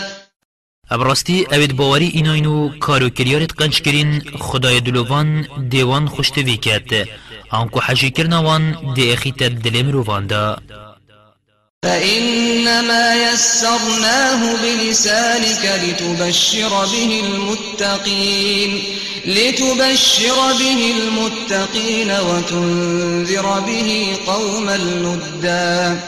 ابراستی 0.90 1.46
اوید 1.52 1.76
باوری 1.76 2.06
ایناینو 2.06 2.78
کارو 2.78 3.08
کریارت 3.08 3.52
قنچ 3.52 3.80
کرین 3.82 4.20
خدای 4.38 4.80
دلوان 4.80 5.46
دیوان 5.70 6.06
خوشتوی 6.08 6.56
کت 6.56 7.08
آنکو 7.50 7.80
حجی 7.80 8.10
کرنوان 8.10 8.94
دی 8.94 9.12
اخیت 9.12 9.42
دل 9.42 9.82
مروان 9.82 10.26
دا 10.26 10.58
فإنما 11.84 13.14
يسرناه 13.14 14.40
بلسانك 14.62 15.64
لتبشر 15.84 16.68
به 16.92 17.20
المتقين 17.24 18.82
لتبشر 19.26 20.38
به 20.58 20.80
المتقين 20.96 22.10
وتنذر 22.10 23.60
به 23.60 24.16
قوما 24.26 24.76
لدا 24.76 25.98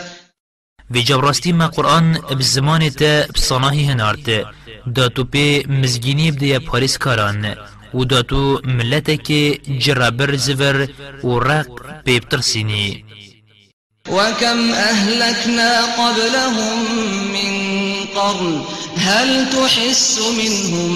في 0.93 1.03
جبراستی 1.03 1.53
ما 1.53 1.67
قرآن 1.67 2.19
بزمان 2.39 2.91
تا 2.91 3.27
بصناهی 3.35 3.85
هنارت 3.85 4.47
داتو 4.95 5.25
پی 5.25 5.65
مزگینی 5.69 6.31
بدیا 6.31 6.61
پاریس 6.61 6.99
کاران 6.99 7.57
و 7.95 8.05
داتو 8.05 8.61
ملتك 8.65 9.33
جرابر 9.79 10.37
زفر 10.37 10.89
و 11.25 11.39
رق 11.39 12.03
بيبترسيني 12.05 13.05
وكم 14.09 14.73
أهلكنا 14.73 15.83
قبلهم 15.83 16.79
من 17.33 17.53
قرن 18.15 18.63
هل 18.97 19.51
تحس 19.51 20.19
منهم 20.39 20.93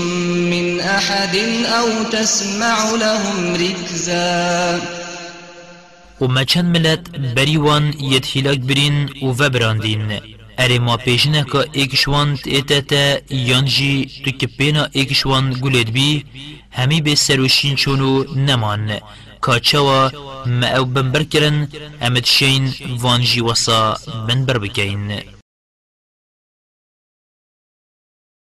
من 0.51 0.81
أحد 0.81 1.37
أو 1.67 2.03
تسمع 2.03 2.91
لهم 2.91 3.55
ركزا؟ 3.55 4.81
وما 6.21 6.45
چند 6.45 6.77
ملت 6.77 7.01
بریوان 7.37 7.95
یت 8.01 8.37
هلاک 8.37 8.59
برین 8.59 9.11
و 9.23 9.27
وبراندین 9.27 10.21
اره 10.59 10.79
ما 10.79 10.97
پیشنه 10.97 11.45
که 11.53 11.67
ایکشوان 11.73 12.37
تیتتا 12.37 13.19
یانجی 13.31 14.11
تو 14.25 14.31
که 14.31 14.47
پینا 14.47 14.87
ایکشوان 14.93 15.61
گلید 15.63 15.93
بی 15.93 16.25
همی 16.71 17.01
به 17.01 17.15
سروشین 17.15 17.77
چونو 17.77 18.25
نمان 18.37 19.01
ما 20.47 20.67
أو 20.67 20.85
بنبر 20.85 21.23
كرن 21.23 21.69
امد 22.03 22.25
شين 22.27 22.73
وانجي 23.05 23.41
وصا 23.41 23.97
بنبر 24.29 24.59
بكين 24.59 25.40